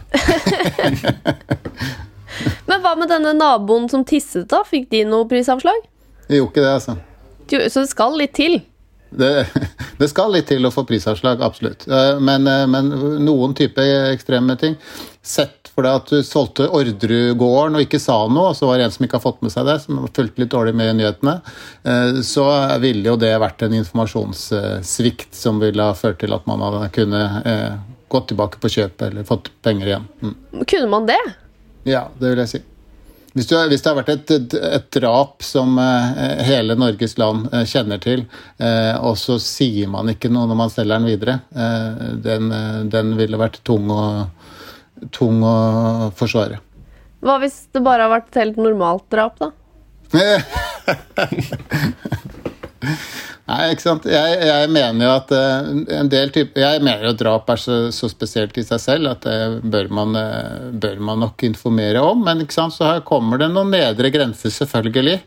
Men 2.68 2.80
hva 2.84 2.94
med 2.96 3.12
denne 3.12 3.34
naboen 3.36 3.90
som 3.92 4.06
tisset, 4.08 4.48
da? 4.48 4.64
Fikk 4.64 4.88
de 4.94 5.04
noe 5.08 5.28
prisavslag? 5.28 5.84
Det 6.28 6.40
gjorde 6.40 6.54
ikke 6.54 6.64
det, 6.64 6.72
altså. 6.80 6.96
Så 7.48 7.84
det 7.84 7.90
skal 7.92 8.16
litt 8.20 8.34
til? 8.36 8.58
Det, 9.10 9.30
Det 9.98 10.08
skal 10.10 10.30
litt 10.32 10.48
til 10.50 10.66
å 10.66 10.72
få 10.72 10.84
prisavslag, 10.86 11.42
absolutt. 11.42 11.86
Eh, 11.90 12.20
men, 12.22 12.46
eh, 12.46 12.66
men 12.70 12.90
noen 13.24 13.54
type 13.58 13.82
ekstreme 14.12 14.58
ting 14.58 14.78
Sett 15.28 15.68
for 15.74 15.84
deg 15.84 15.98
at 15.98 16.08
du 16.08 16.22
solgte 16.24 16.68
Orderud-gården 16.72 17.76
og 17.76 17.82
ikke 17.84 18.00
sa 18.00 18.14
noe, 18.32 18.50
og 18.50 18.56
så 18.56 18.64
var 18.66 18.78
det 18.78 18.86
en 18.86 18.94
som 18.94 19.04
ikke 19.04 19.18
har 19.18 19.24
fått 19.26 19.42
med 19.44 19.52
seg 19.52 19.66
det, 19.68 19.74
som 19.82 19.98
har 20.00 20.14
fulgt 20.16 20.38
litt 20.40 20.54
dårlig 20.54 20.72
med 20.78 20.88
i 20.88 20.94
nyhetene, 21.02 21.34
eh, 21.84 22.20
så 22.24 22.46
ville 22.80 23.10
jo 23.10 23.18
det 23.20 23.34
vært 23.42 23.66
en 23.66 23.76
informasjonssvikt 23.76 25.36
som 25.36 25.60
ville 25.60 25.84
ha 25.84 25.92
ført 25.98 26.22
til 26.22 26.32
at 26.32 26.48
man 26.48 26.64
hadde 26.64 26.88
kunne 26.96 27.22
gått 28.08 28.30
tilbake 28.32 28.62
på 28.62 28.72
kjøpet 28.72 29.10
eller 29.10 29.28
fått 29.28 29.52
penger 29.62 29.92
igjen. 29.92 30.08
Mm. 30.24 30.64
Kunne 30.64 30.90
man 30.96 31.12
det? 31.12 31.20
Ja, 31.84 32.06
det 32.16 32.32
vil 32.32 32.44
jeg 32.46 32.52
si. 32.54 32.64
Hvis, 33.36 33.46
du, 33.46 33.54
hvis, 33.68 33.82
det 33.84 33.90
har 33.90 33.96
vært 33.98 34.12
et, 34.14 34.30
et, 34.34 34.54
et 34.78 34.86
drap 34.96 35.44
som 35.44 35.78
eh, 35.82 36.20
hele 36.48 36.74
Norges 36.78 37.18
land 37.20 37.48
eh, 37.52 37.66
kjenner 37.68 38.00
til, 38.02 38.24
eh, 38.56 38.94
og 39.04 39.18
så 39.20 39.36
sier 39.42 39.88
man 39.92 40.08
ikke 40.12 40.30
noe 40.32 40.48
når 40.48 40.58
man 40.58 40.72
selger 40.72 40.96
den 40.96 41.08
videre, 41.10 41.34
eh, 41.52 41.88
den, 42.24 42.48
eh, 42.54 42.80
den, 42.94 43.06
ville 43.20 43.40
vært 43.40 43.60
tung 43.68 43.90
å, 43.92 44.04
tung 45.14 45.36
å, 45.44 45.56
forsvare. 46.18 46.58
Hva 47.20 47.34
hvis 47.42 47.58
det 47.74 47.82
bare 47.84 48.02
har 48.06 48.12
vært 48.16 48.28
et 48.32 48.40
helt 48.42 48.58
normalt 48.62 49.06
drap, 49.12 49.34
da? 49.42 49.48
Nei, 52.78 53.72
ikke 53.72 53.82
sant. 53.82 54.06
Jeg, 54.06 54.38
jeg 54.44 54.70
mener 54.70 55.06
jo 55.06 55.10
at 55.16 55.32
uh, 55.34 55.68
en 55.98 56.10
del 56.12 56.30
typer 56.34 56.62
Jeg 56.62 56.82
mener 56.84 57.08
jo 57.08 57.14
drap 57.18 57.48
er 57.50 57.60
så, 57.60 57.78
så, 57.94 58.10
spesielt 58.12 58.58
i 58.60 58.64
seg 58.66 58.82
selv 58.82 59.12
at 59.14 59.24
det 59.24 59.70
bør 59.72 59.88
man, 59.98 60.14
uh, 60.14 60.68
bør 60.70 61.00
man 61.02 61.24
nok 61.24 61.46
informere 61.48 62.02
om. 62.04 62.22
Men 62.26 62.44
ikke 62.44 62.58
sant, 62.58 62.76
så 62.76 62.92
her 62.92 63.06
kommer 63.08 63.40
det 63.40 63.50
noen 63.54 63.72
nedre 63.74 64.12
grenser, 64.14 64.52
selvfølgelig. 64.54 65.18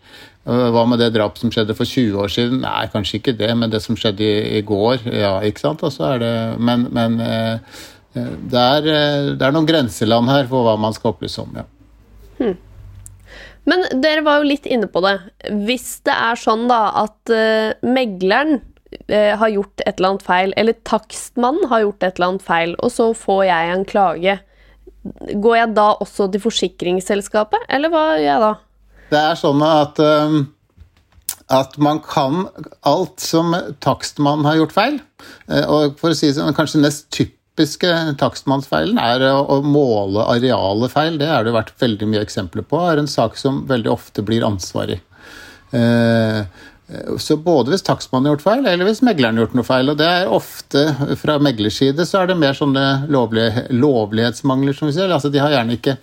Uh, 0.48 0.70
hva 0.74 0.86
med 0.90 1.02
det 1.04 1.12
drapet 1.18 1.44
som 1.44 1.54
skjedde 1.54 1.76
for 1.78 1.90
20 1.90 2.24
år 2.24 2.32
siden? 2.34 2.64
Nei, 2.64 2.86
kanskje 2.94 3.20
ikke 3.20 3.38
det, 3.42 3.52
men 3.58 3.74
det 3.74 3.84
som 3.84 4.00
skjedde 4.00 4.26
i, 4.26 4.62
i 4.62 4.66
går, 4.66 5.08
ja, 5.12 5.36
ikke 5.48 5.66
sant. 5.66 5.84
Og 5.84 5.94
så 5.96 6.14
er 6.14 6.24
det 6.24 6.34
Men, 6.62 6.88
men 6.94 7.20
det, 8.14 8.62
er, 8.62 8.92
det 9.36 9.44
er 9.44 9.54
noen 9.56 9.68
grenseland 9.68 10.30
her 10.30 10.48
for 10.52 10.68
hva 10.68 10.80
man 10.80 10.96
skal 10.96 11.16
opplyse 11.16 11.42
om, 11.44 11.56
ja. 11.58 11.68
Hmm. 12.42 12.60
Men 13.70 13.86
dere 14.02 14.24
var 14.26 14.42
jo 14.42 14.50
litt 14.50 14.66
inne 14.66 14.90
på 14.90 15.04
det. 15.06 15.16
Hvis 15.68 16.02
det 16.08 16.14
er 16.16 16.40
sånn 16.40 16.68
da 16.72 16.84
at 17.04 17.34
uh, 17.34 17.74
megleren 17.86 18.60
uh, 19.12 19.34
har 19.42 19.52
gjort 19.54 19.84
et 19.86 19.94
eller 19.98 20.14
annet 20.14 20.26
feil, 20.26 20.56
eller 20.58 20.80
takstmannen 20.88 21.70
har 21.72 21.84
gjort 21.86 22.08
et 22.08 22.16
eller 22.16 22.32
annet 22.32 22.48
feil, 22.48 22.74
og 22.82 22.94
så 22.94 23.12
får 23.18 23.44
jeg 23.50 23.76
en 23.76 23.86
klage, 23.90 24.40
går 25.46 25.60
jeg 25.60 25.76
da 25.78 25.92
også 26.04 26.30
til 26.34 26.44
forsikringsselskapet, 26.44 27.70
eller 27.70 27.94
hva 27.94 28.08
gjør 28.16 28.26
jeg 28.26 28.42
da? 28.48 28.52
Det 29.12 29.22
er 29.22 29.40
sånn 29.40 29.64
at 29.66 30.02
uh, 30.02 30.42
at 31.52 31.76
man 31.84 32.00
kan 32.06 32.46
alt 32.88 33.20
som 33.20 33.52
takstmannen 33.84 34.48
har 34.48 34.62
gjort 34.62 34.76
feil. 34.76 35.00
Og 35.68 35.98
for 36.00 36.14
å 36.14 36.16
si 36.16 36.30
det 36.30 36.38
sånn, 36.38 36.56
kanskje 36.56 36.80
nest 36.80 37.10
typisk 37.12 37.41
typiske 37.52 38.16
takstmannsfeilen 38.18 38.98
er 38.98 39.24
å 39.36 39.62
måle 39.64 40.24
arealet 40.32 40.92
feil. 40.92 41.18
Det 41.20 41.28
har 41.28 41.44
det 41.46 41.54
vært 41.54 41.74
veldig 41.80 42.08
mye 42.08 42.24
eksempler 42.24 42.64
på. 42.64 42.80
er 42.80 42.98
en 42.98 43.08
sak 43.08 43.38
som 43.38 43.66
veldig 43.68 43.92
ofte 43.92 44.22
blir 44.22 44.44
ansvarig. 44.44 45.02
Eh, 45.72 46.46
så 47.18 47.38
både 47.38 47.72
hvis 47.72 47.86
takstmannen 47.88 48.28
har 48.28 48.36
gjort 48.36 48.44
feil, 48.44 48.66
eller 48.68 48.88
hvis 48.88 49.04
megleren 49.06 49.38
har 49.38 49.46
gjort 49.46 49.56
noe 49.56 49.68
feil. 49.68 49.92
Og 49.92 50.00
det 50.00 50.08
er 50.08 50.32
ofte 50.32 51.16
fra 51.20 51.38
meglers 51.40 51.78
side 51.80 52.06
så 52.08 52.22
er 52.22 52.32
det 52.32 52.40
mer 52.40 52.58
sånne 52.58 53.06
lovlighetsmangler, 53.12 54.76
som 54.76 54.90
vi 54.90 54.98
ser. 54.98 55.12
Altså 55.12 55.32
de 55.32 55.40
har 55.44 55.54
gjerne 55.54 55.78
ikke 55.78 55.98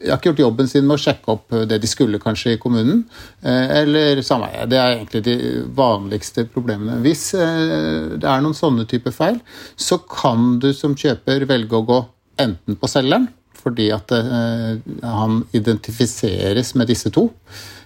ikke 0.00 0.30
gjort 0.30 0.42
jobben 0.42 0.68
sin 0.70 0.86
med 0.86 0.96
å 0.96 1.02
sjekke 1.02 1.34
opp 1.34 1.54
det 1.68 1.78
de 1.82 1.90
skulle 1.90 2.20
kanskje 2.22 2.54
i 2.54 2.60
kommunen. 2.62 3.04
Eh, 3.42 3.74
eller 3.82 4.22
sameie. 4.26 4.64
Det 4.70 4.78
er 4.78 4.96
egentlig 4.96 5.22
de 5.26 5.36
vanligste 5.76 6.46
problemene. 6.50 7.00
Hvis 7.04 7.28
eh, 7.38 8.16
det 8.16 8.28
er 8.28 8.42
noen 8.44 8.56
sånne 8.56 8.86
typer 8.90 9.14
feil, 9.14 9.38
så 9.76 10.00
kan 10.06 10.56
du 10.62 10.70
som 10.76 10.96
kjøper 10.98 11.46
velge 11.50 11.78
å 11.78 11.86
gå 11.88 12.00
enten 12.42 12.78
på 12.80 12.90
selgeren, 12.90 13.28
fordi 13.62 13.90
at 13.94 14.14
eh, 14.16 14.80
han 15.04 15.42
identifiseres 15.54 16.74
med 16.78 16.90
disse 16.90 17.12
to. 17.14 17.28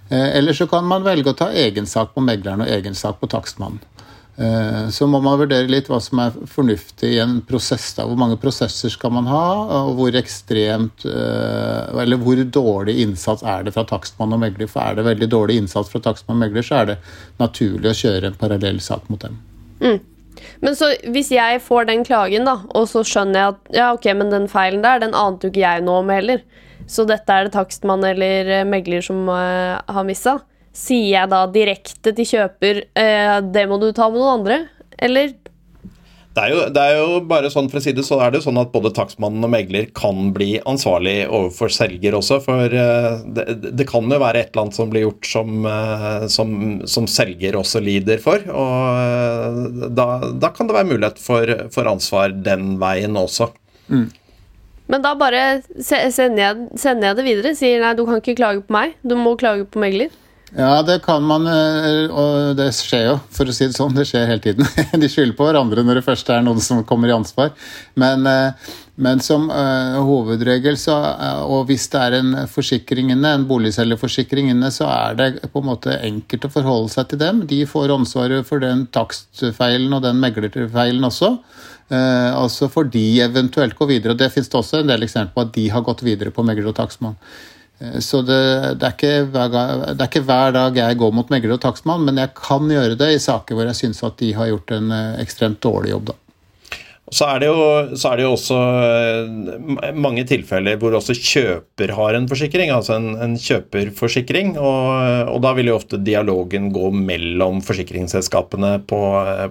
Eller 0.07 0.55
så 0.55 0.69
kan 0.71 0.85
man 0.87 1.03
velge 1.03 1.33
å 1.33 1.35
ta 1.35 1.49
egen 1.51 1.89
sak 1.91 2.13
på 2.15 2.23
megleren 2.23 2.63
og 2.63 2.69
egen 2.71 2.95
sak 2.95 3.19
på 3.19 3.27
takstmannen. 3.27 3.81
Eh, 4.37 4.89
så 4.89 5.07
må 5.09 5.23
man 5.25 5.39
vurdere 5.41 5.69
litt 5.71 5.87
hva 5.89 5.97
som 6.03 6.21
er 6.21 6.35
fornuftig 6.51 7.15
i 7.15 7.21
en 7.23 7.39
prosess. 7.49 7.89
Da. 7.97 8.05
Hvor 8.09 8.19
mange 8.21 8.37
prosesser 8.41 8.93
skal 8.93 9.15
man 9.17 9.29
ha, 9.31 9.45
og 9.79 9.95
hvor 9.97 10.19
ekstremt 10.19 11.07
eh, 11.09 12.03
Eller 12.03 12.21
hvor 12.21 12.43
dårlig 12.45 12.99
innsats 13.05 13.45
er 13.47 13.65
det 13.65 13.73
fra 13.77 13.87
takstmann 13.89 14.35
og 14.37 14.43
megler. 14.43 14.69
For 14.69 14.85
er 14.85 14.99
det 14.99 15.07
veldig 15.09 15.31
dårlig 15.33 15.57
innsats 15.63 15.93
fra 15.93 16.03
takstmann 16.05 16.37
og 16.37 16.45
megler, 16.45 16.67
så 16.67 16.83
er 16.83 16.93
det 16.93 16.99
naturlig 17.41 17.93
å 17.93 17.97
kjøre 18.03 18.31
en 18.31 18.39
parallell 18.43 18.83
sak 18.85 19.09
mot 19.13 19.25
dem. 19.25 19.41
Mm. 19.81 19.99
Men 20.61 20.77
så 20.77 20.91
hvis 21.13 21.31
jeg 21.33 21.63
får 21.65 21.89
den 21.89 22.05
klagen, 22.05 22.45
da, 22.49 22.59
og 22.77 22.91
så 22.91 23.01
skjønner 23.09 23.41
jeg 23.41 23.55
at 23.55 23.79
ja, 23.79 23.89
ok, 23.97 24.11
men 24.19 24.33
den 24.33 24.51
feilen 24.53 24.85
der, 24.85 25.01
den 25.01 25.17
ante 25.17 25.49
jo 25.49 25.55
ikke 25.55 25.65
jeg 25.65 25.87
noe 25.87 26.03
om 26.03 26.13
heller. 26.13 26.45
Så 26.87 27.07
dette 27.09 27.33
er 27.33 27.47
det 27.47 27.55
takstmann 27.57 28.05
eller 28.05 28.53
megler 28.69 29.01
som 29.03 29.25
uh, 29.33 29.81
har 29.81 30.07
missa. 30.07 30.37
Sier 30.77 31.09
jeg 31.15 31.33
da 31.33 31.47
direkte 31.49 32.13
til 32.13 32.29
kjøper 32.35 32.85
eh, 33.01 33.37
det 33.49 33.65
må 33.71 33.81
du 33.81 33.91
ta 33.97 34.11
med 34.11 34.21
noen 34.21 34.41
andre, 34.43 34.63
eller? 35.01 35.33
Det 36.37 36.43
er, 36.43 36.51
jo, 36.53 36.65
det 36.69 36.83
er, 36.85 36.99
jo, 37.01 37.21
bare 37.25 37.49
sånn 37.49 37.71
for 37.73 37.81
å 37.81 37.81
si 37.81 37.95
det, 37.97 38.03
så 38.05 38.19
er 38.21 38.29
det 38.29 38.43
jo 38.43 38.51
sånn 38.51 38.61
at 38.61 38.69
både 38.75 38.91
takstmannen 38.93 39.47
og 39.47 39.51
megler 39.55 39.87
kan 39.97 40.35
bli 40.37 40.59
ansvarlig 40.69 41.15
overfor 41.25 41.73
selger 41.73 42.13
også. 42.19 42.43
For 42.45 42.75
uh, 42.77 43.23
det, 43.25 43.47
det, 43.71 43.87
kan 43.89 44.05
jo 44.05 44.19
være 44.21 44.43
et 44.43 44.51
eller 44.51 44.67
annet 44.67 44.77
som 44.77 44.93
blir 44.93 45.07
gjort 45.07 45.31
som, 45.31 45.65
uh, 45.65 46.27
som, 46.29 46.53
som 46.85 47.09
selger 47.09 47.57
også 47.57 47.81
lider 47.81 48.21
for. 48.21 48.45
Og 48.53 49.01
uh, 49.01 49.89
da, 49.89 50.07
da, 50.37 50.53
kan 50.53 50.69
det 50.69 50.77
være 50.77 50.91
mulighet 50.91 51.25
for, 51.25 51.55
for 51.73 51.89
ansvar 51.89 52.37
den 52.37 52.75
veien 52.85 53.17
også. 53.17 53.49
Mm. 53.89 54.11
Men 54.93 55.09
da 55.09 55.17
bare 55.17 55.47
sender 55.81 56.43
jeg, 56.43 56.69
sender 56.77 57.15
jeg 57.15 57.17
det 57.23 57.29
videre. 57.31 57.57
Sier 57.57 57.81
nei, 57.81 57.97
du 57.97 58.05
kan 58.05 58.21
ikke 58.21 58.37
klage 58.37 58.61
på 58.67 58.77
meg, 58.77 58.93
du 59.01 59.17
må 59.17 59.39
klage 59.41 59.65
på 59.65 59.81
megler. 59.81 60.13
Ja, 60.57 60.83
det 60.83 61.03
kan 61.05 61.21
man, 61.29 61.45
eh, 61.47 62.07
og 62.09 62.55
det 62.57 62.71
skjer 62.73 63.03
jo, 63.11 63.17
for 63.29 63.45
å 63.45 63.53
si 63.53 63.67
det 63.69 63.77
sånn. 63.77 63.93
Det 63.93 64.07
skjer 64.09 64.25
hele 64.31 64.41
tiden. 64.41 64.65
De 65.03 65.09
skylder 65.13 65.37
på 65.37 65.45
hverandre 65.45 65.83
når 65.85 65.99
det 65.99 66.07
først 66.07 66.31
er 66.33 66.45
noen 66.47 66.63
som 66.65 66.81
kommer 66.89 67.11
i 67.11 67.17
ansvar. 67.17 67.51
Men, 68.01 68.25
eh, 68.31 68.71
men 68.97 69.21
som 69.21 69.51
uh, 69.53 69.99
hovedregel, 70.01 70.79
så, 70.81 70.95
og 71.45 71.67
hvis 71.69 71.85
det 71.93 72.01
er 72.01 72.15
en 72.17 72.31
forsikring 72.49 73.11
inne, 73.13 73.35
en 73.37 73.45
boligselgerforsikring 73.51 74.49
inne, 74.55 74.71
så 74.73 74.87
er 74.89 75.19
det 75.19 75.27
på 75.53 75.61
en 75.61 75.69
måte 75.69 75.99
enkelt 75.99 76.47
å 76.49 76.53
forholde 76.55 76.95
seg 76.95 77.11
til 77.11 77.21
dem. 77.21 77.43
De 77.51 77.59
får 77.69 77.93
ansvaret 77.93 78.49
for 78.49 78.65
den 78.65 78.87
takstfeilen 78.97 79.93
og 79.93 80.07
den 80.07 80.23
meglerfeilen 80.23 81.05
også. 81.11 81.35
Uh, 81.93 82.33
altså 82.33 82.65
så 82.65 82.71
får 82.73 82.89
de 82.97 83.05
eventuelt 83.27 83.77
gå 83.77 83.91
videre. 83.93 84.17
og 84.17 84.25
Det 84.25 84.31
finnes 84.33 84.49
det 84.49 84.59
også 84.63 84.81
en 84.81 84.95
del 84.95 85.05
eksempler 85.05 85.37
på 85.37 85.45
at 85.45 85.53
de 85.59 85.67
har 85.77 85.85
gått 85.85 86.07
videre 86.07 86.33
på 86.33 86.47
megler 86.49 86.73
og 86.73 86.79
takstmann. 86.81 87.21
Eh, 87.79 87.99
så 88.05 88.23
det, 88.27 88.43
det, 88.81 88.93
er 89.07 89.27
hver, 89.31 89.49
det, 89.53 89.97
er 89.97 90.07
ikke 90.09 90.27
hver, 90.27 90.55
dag 90.57 90.79
jeg 90.81 91.01
går 91.01 91.17
mot 91.17 91.33
megler 91.33 91.57
og 91.57 91.65
takstmann, 91.65 92.07
men 92.09 92.21
jeg 92.23 92.35
kan 92.39 92.71
gjøre 92.71 92.99
det 92.99 93.15
i 93.15 93.23
saker 93.23 93.59
hvor 93.59 93.69
jeg 93.69 93.81
syns 93.83 94.05
at 94.07 94.21
de 94.23 94.33
har 94.37 94.53
gjort 94.53 94.79
en 94.79 94.95
eh, 94.95 95.19
ekstremt 95.25 95.61
dårlig 95.65 95.97
jobb. 95.97 96.13
da. 96.13 96.21
Så 97.07 97.23
er, 97.31 97.45
jo, 97.47 97.59
så 97.95 98.09
er, 98.11 98.19
det 98.19 98.25
jo, 98.25 98.33
også 98.35 98.57
eh, 98.83 99.93
mange 99.95 100.25
tilfeller 100.27 100.79
hvor 100.81 100.97
også 100.99 101.15
kjøper 101.15 101.93
har 101.95 102.19
en 102.19 102.27
forsikring, 102.27 102.73
altså 102.75 102.97
en, 102.97 103.13
en 103.23 103.37
kjøperforsikring. 103.39 104.57
Og, 104.59 105.31
og, 105.31 105.39
da 105.45 105.53
vil 105.55 105.71
jo 105.71 105.77
ofte 105.79 106.03
dialogen 106.03 106.73
gå 106.75 106.91
mellom 106.91 107.63
forsikringsselskapene 107.63 108.73
på, 108.91 109.01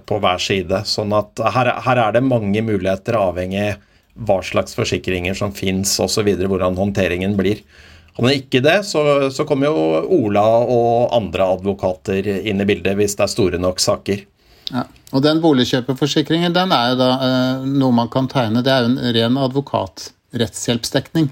på 0.03 0.19
hver 0.19 0.43
side. 0.43 0.83
Sånn 0.89 1.15
at 1.15 1.39
her, 1.55 1.71
her, 1.88 2.03
er 2.09 2.17
det 2.17 2.25
mange 2.27 2.65
muligheter, 2.65 3.21
avhengig 3.21 3.69
hva 4.15 4.41
slags 4.43 4.75
forsikringer 4.75 5.35
som 5.35 5.55
fins 5.55 5.95
osv., 6.03 6.27
hvordan 6.35 6.75
håndteringen 6.79 7.39
blir. 7.39 7.63
Hadde 8.15 8.30
han 8.30 8.38
ikke 8.39 8.62
det, 8.63 8.78
så, 8.88 9.01
så 9.34 9.43
kommer 9.47 9.67
jo 9.67 10.04
Ola 10.21 10.45
og 10.63 11.15
andre 11.17 11.49
advokater 11.58 12.30
inn 12.47 12.63
i 12.63 12.67
bildet 12.67 12.95
hvis 12.95 13.17
det 13.19 13.25
er 13.25 13.34
store 13.34 13.60
nok 13.60 13.82
saker. 13.84 14.23
Ja. 14.71 14.86
Og 15.13 15.21
den 15.23 15.41
boligkjøperforsikringen 15.43 16.56
den 16.56 16.71
er 16.73 16.93
jo 16.93 16.99
da 16.99 17.10
eh, 17.21 17.65
noe 17.67 17.93
man 17.95 18.10
kan 18.12 18.30
tegne. 18.32 18.63
Det 18.65 18.71
er 18.71 18.86
jo 18.86 18.93
en 18.93 19.15
ren 19.17 19.41
advokatrettshjelpsdekning. 19.45 21.30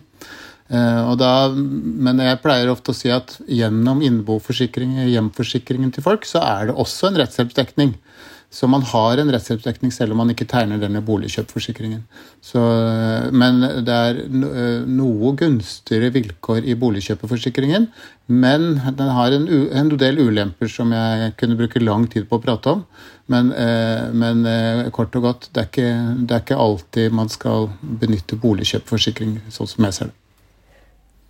Eh, 0.74 1.14
da, 1.20 1.32
men 1.54 2.22
jeg 2.24 2.42
pleier 2.44 2.72
ofte 2.72 2.94
å 2.94 2.98
si 2.98 3.12
at 3.14 3.36
gjennom 3.48 4.04
innboforsikringen, 4.06 5.10
hjemforsikringen 5.12 5.92
til 5.96 6.06
folk, 6.06 6.28
så 6.30 6.44
er 6.44 6.70
det 6.70 6.78
også 6.80 7.10
en 7.10 7.20
rettshjelpsdekning. 7.24 7.96
Så 8.54 8.68
man 8.70 8.84
har 8.86 9.18
en 9.18 9.32
rettshjelpsdekning 9.34 9.92
selv 9.94 10.14
om 10.14 10.20
man 10.22 10.30
ikke 10.30 10.46
tegner 10.50 10.78
denne 10.82 11.02
boligkjøpforsikringen. 11.06 12.04
Så, 12.44 12.62
men 13.34 13.64
det 13.88 13.96
er 13.96 14.20
noe 14.30 15.34
gunstigere 15.40 16.12
vilkår 16.14 16.68
i 16.70 16.78
boligkjøperforsikringen. 16.78 17.90
Men 18.30 18.68
den 18.78 19.10
har 19.18 19.34
en, 19.36 19.50
en, 19.50 19.92
del 20.00 20.22
ulemper 20.22 20.70
som 20.72 20.94
jeg 20.94 21.34
kunne 21.40 21.58
bruke 21.60 21.82
lang 21.82 22.06
tid 22.14 22.30
på 22.30 22.38
å 22.38 22.46
prate 22.46 22.78
om. 22.78 22.86
Men, 23.34 23.50
eh, 23.58 24.10
men 24.14 24.46
eh, 24.46 24.86
kort 24.94 25.16
og 25.18 25.26
godt, 25.26 25.50
det 25.52 25.64
er, 25.64 25.72
ikke, 25.72 25.92
det 26.22 26.38
er 26.38 26.46
ikke 26.46 26.64
alltid 26.68 27.16
man 27.16 27.34
skal 27.34 27.72
benytte 27.82 28.38
boligkjøpforsikring, 28.38 29.40
sånn 29.50 29.74
som 29.74 29.90
jeg 29.90 29.98
ser 29.98 30.14
det. 30.14 30.23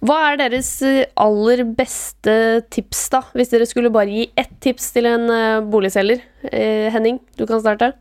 Hva 0.04 0.18
er 0.34 0.40
deres 0.42 0.70
eh, 0.84 1.06
aller 1.16 1.62
beste 1.78 2.34
tips, 2.74 3.06
da? 3.14 3.22
Hvis 3.32 3.54
dere 3.54 3.68
skulle 3.70 3.92
bare 3.94 4.12
gi 4.12 4.26
ett 4.36 4.52
tips 4.64 4.90
til 4.92 5.08
en 5.08 5.30
uh, 5.32 5.64
boligselger. 5.64 6.20
Uh, 6.50 6.90
Henning, 6.92 7.22
du 7.40 7.46
kan 7.48 7.62
starte. 7.64 7.94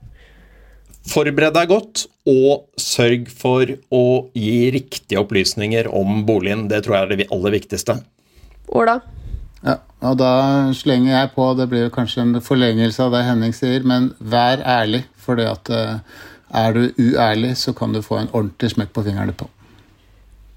Forbered 1.07 1.55
deg 1.55 1.71
godt, 1.71 2.05
og 2.31 2.67
sørg 2.79 3.31
for 3.31 3.71
å 3.95 4.03
gi 4.35 4.73
riktige 4.75 5.23
opplysninger 5.23 5.91
om 5.95 6.25
boligen. 6.27 6.67
Det 6.71 6.83
tror 6.83 6.99
jeg 6.99 7.07
er 7.07 7.23
det 7.23 7.31
aller 7.35 7.55
viktigste. 7.55 8.01
Ola? 8.75 8.99
Ja, 9.63 9.79
og 10.03 10.19
da 10.19 10.35
slenger 10.75 11.15
jeg 11.15 11.33
på, 11.37 11.49
det 11.55 11.71
blir 11.71 11.91
kanskje 11.95 12.27
en 12.27 12.43
forlengelse 12.43 13.03
av 13.07 13.15
det 13.15 13.25
Henning 13.29 13.55
sier, 13.55 13.87
men 13.87 14.11
vær 14.19 14.63
ærlig. 14.67 15.05
For 15.23 15.39
er 15.39 16.75
du 16.75 16.85
uærlig, 16.99 17.55
så 17.63 17.75
kan 17.79 17.95
du 17.95 18.03
få 18.03 18.25
en 18.25 18.33
ordentlig 18.33 18.75
smekk 18.75 18.91
på 18.95 19.07
fingrene 19.07 19.39
på. 19.39 19.47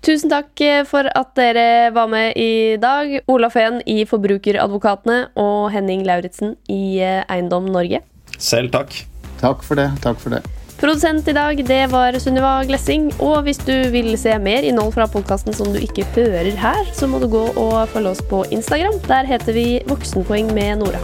Tusen 0.06 0.30
takk 0.30 0.62
for 0.86 1.08
at 1.18 1.32
dere 1.34 1.90
var 1.96 2.06
med 2.12 2.36
i 2.38 2.78
dag. 2.78 3.16
Ola 3.26 3.50
Fehn 3.50 3.80
i 3.90 4.04
Forbrukeradvokatene 4.06 5.32
og 5.42 5.72
Henning 5.74 6.04
Lauritzen 6.06 6.54
i 6.70 7.02
Eiendom 7.02 7.72
Norge. 7.74 8.04
Selv 8.38 8.70
takk. 8.76 8.94
Takk 9.42 9.66
for 9.66 9.82
det. 9.82 9.88
Takk 10.06 10.22
for 10.22 10.38
det. 10.38 10.44
Produsent 10.78 11.26
i 11.32 11.34
dag, 11.34 11.58
det 11.66 11.82
var 11.90 12.14
Sunniva 12.22 12.60
Glessing. 12.70 13.08
Og 13.18 13.48
hvis 13.48 13.58
du 13.66 13.74
vil 13.96 14.12
se 14.22 14.38
mer 14.38 14.68
innhold 14.68 14.94
fra 14.94 15.08
podkasten 15.10 15.58
som 15.58 15.74
du 15.74 15.82
ikke 15.82 16.06
hører 16.14 16.54
her, 16.54 16.86
så 16.94 17.10
må 17.10 17.18
du 17.24 17.26
gå 17.32 17.46
og 17.56 17.78
følge 17.90 18.14
oss 18.14 18.22
på 18.30 18.44
Instagram. 18.54 19.02
Der 19.10 19.26
heter 19.26 19.58
vi 19.58 19.80
Voksenpoeng 19.90 20.54
med 20.54 20.84
Nora. 20.84 21.02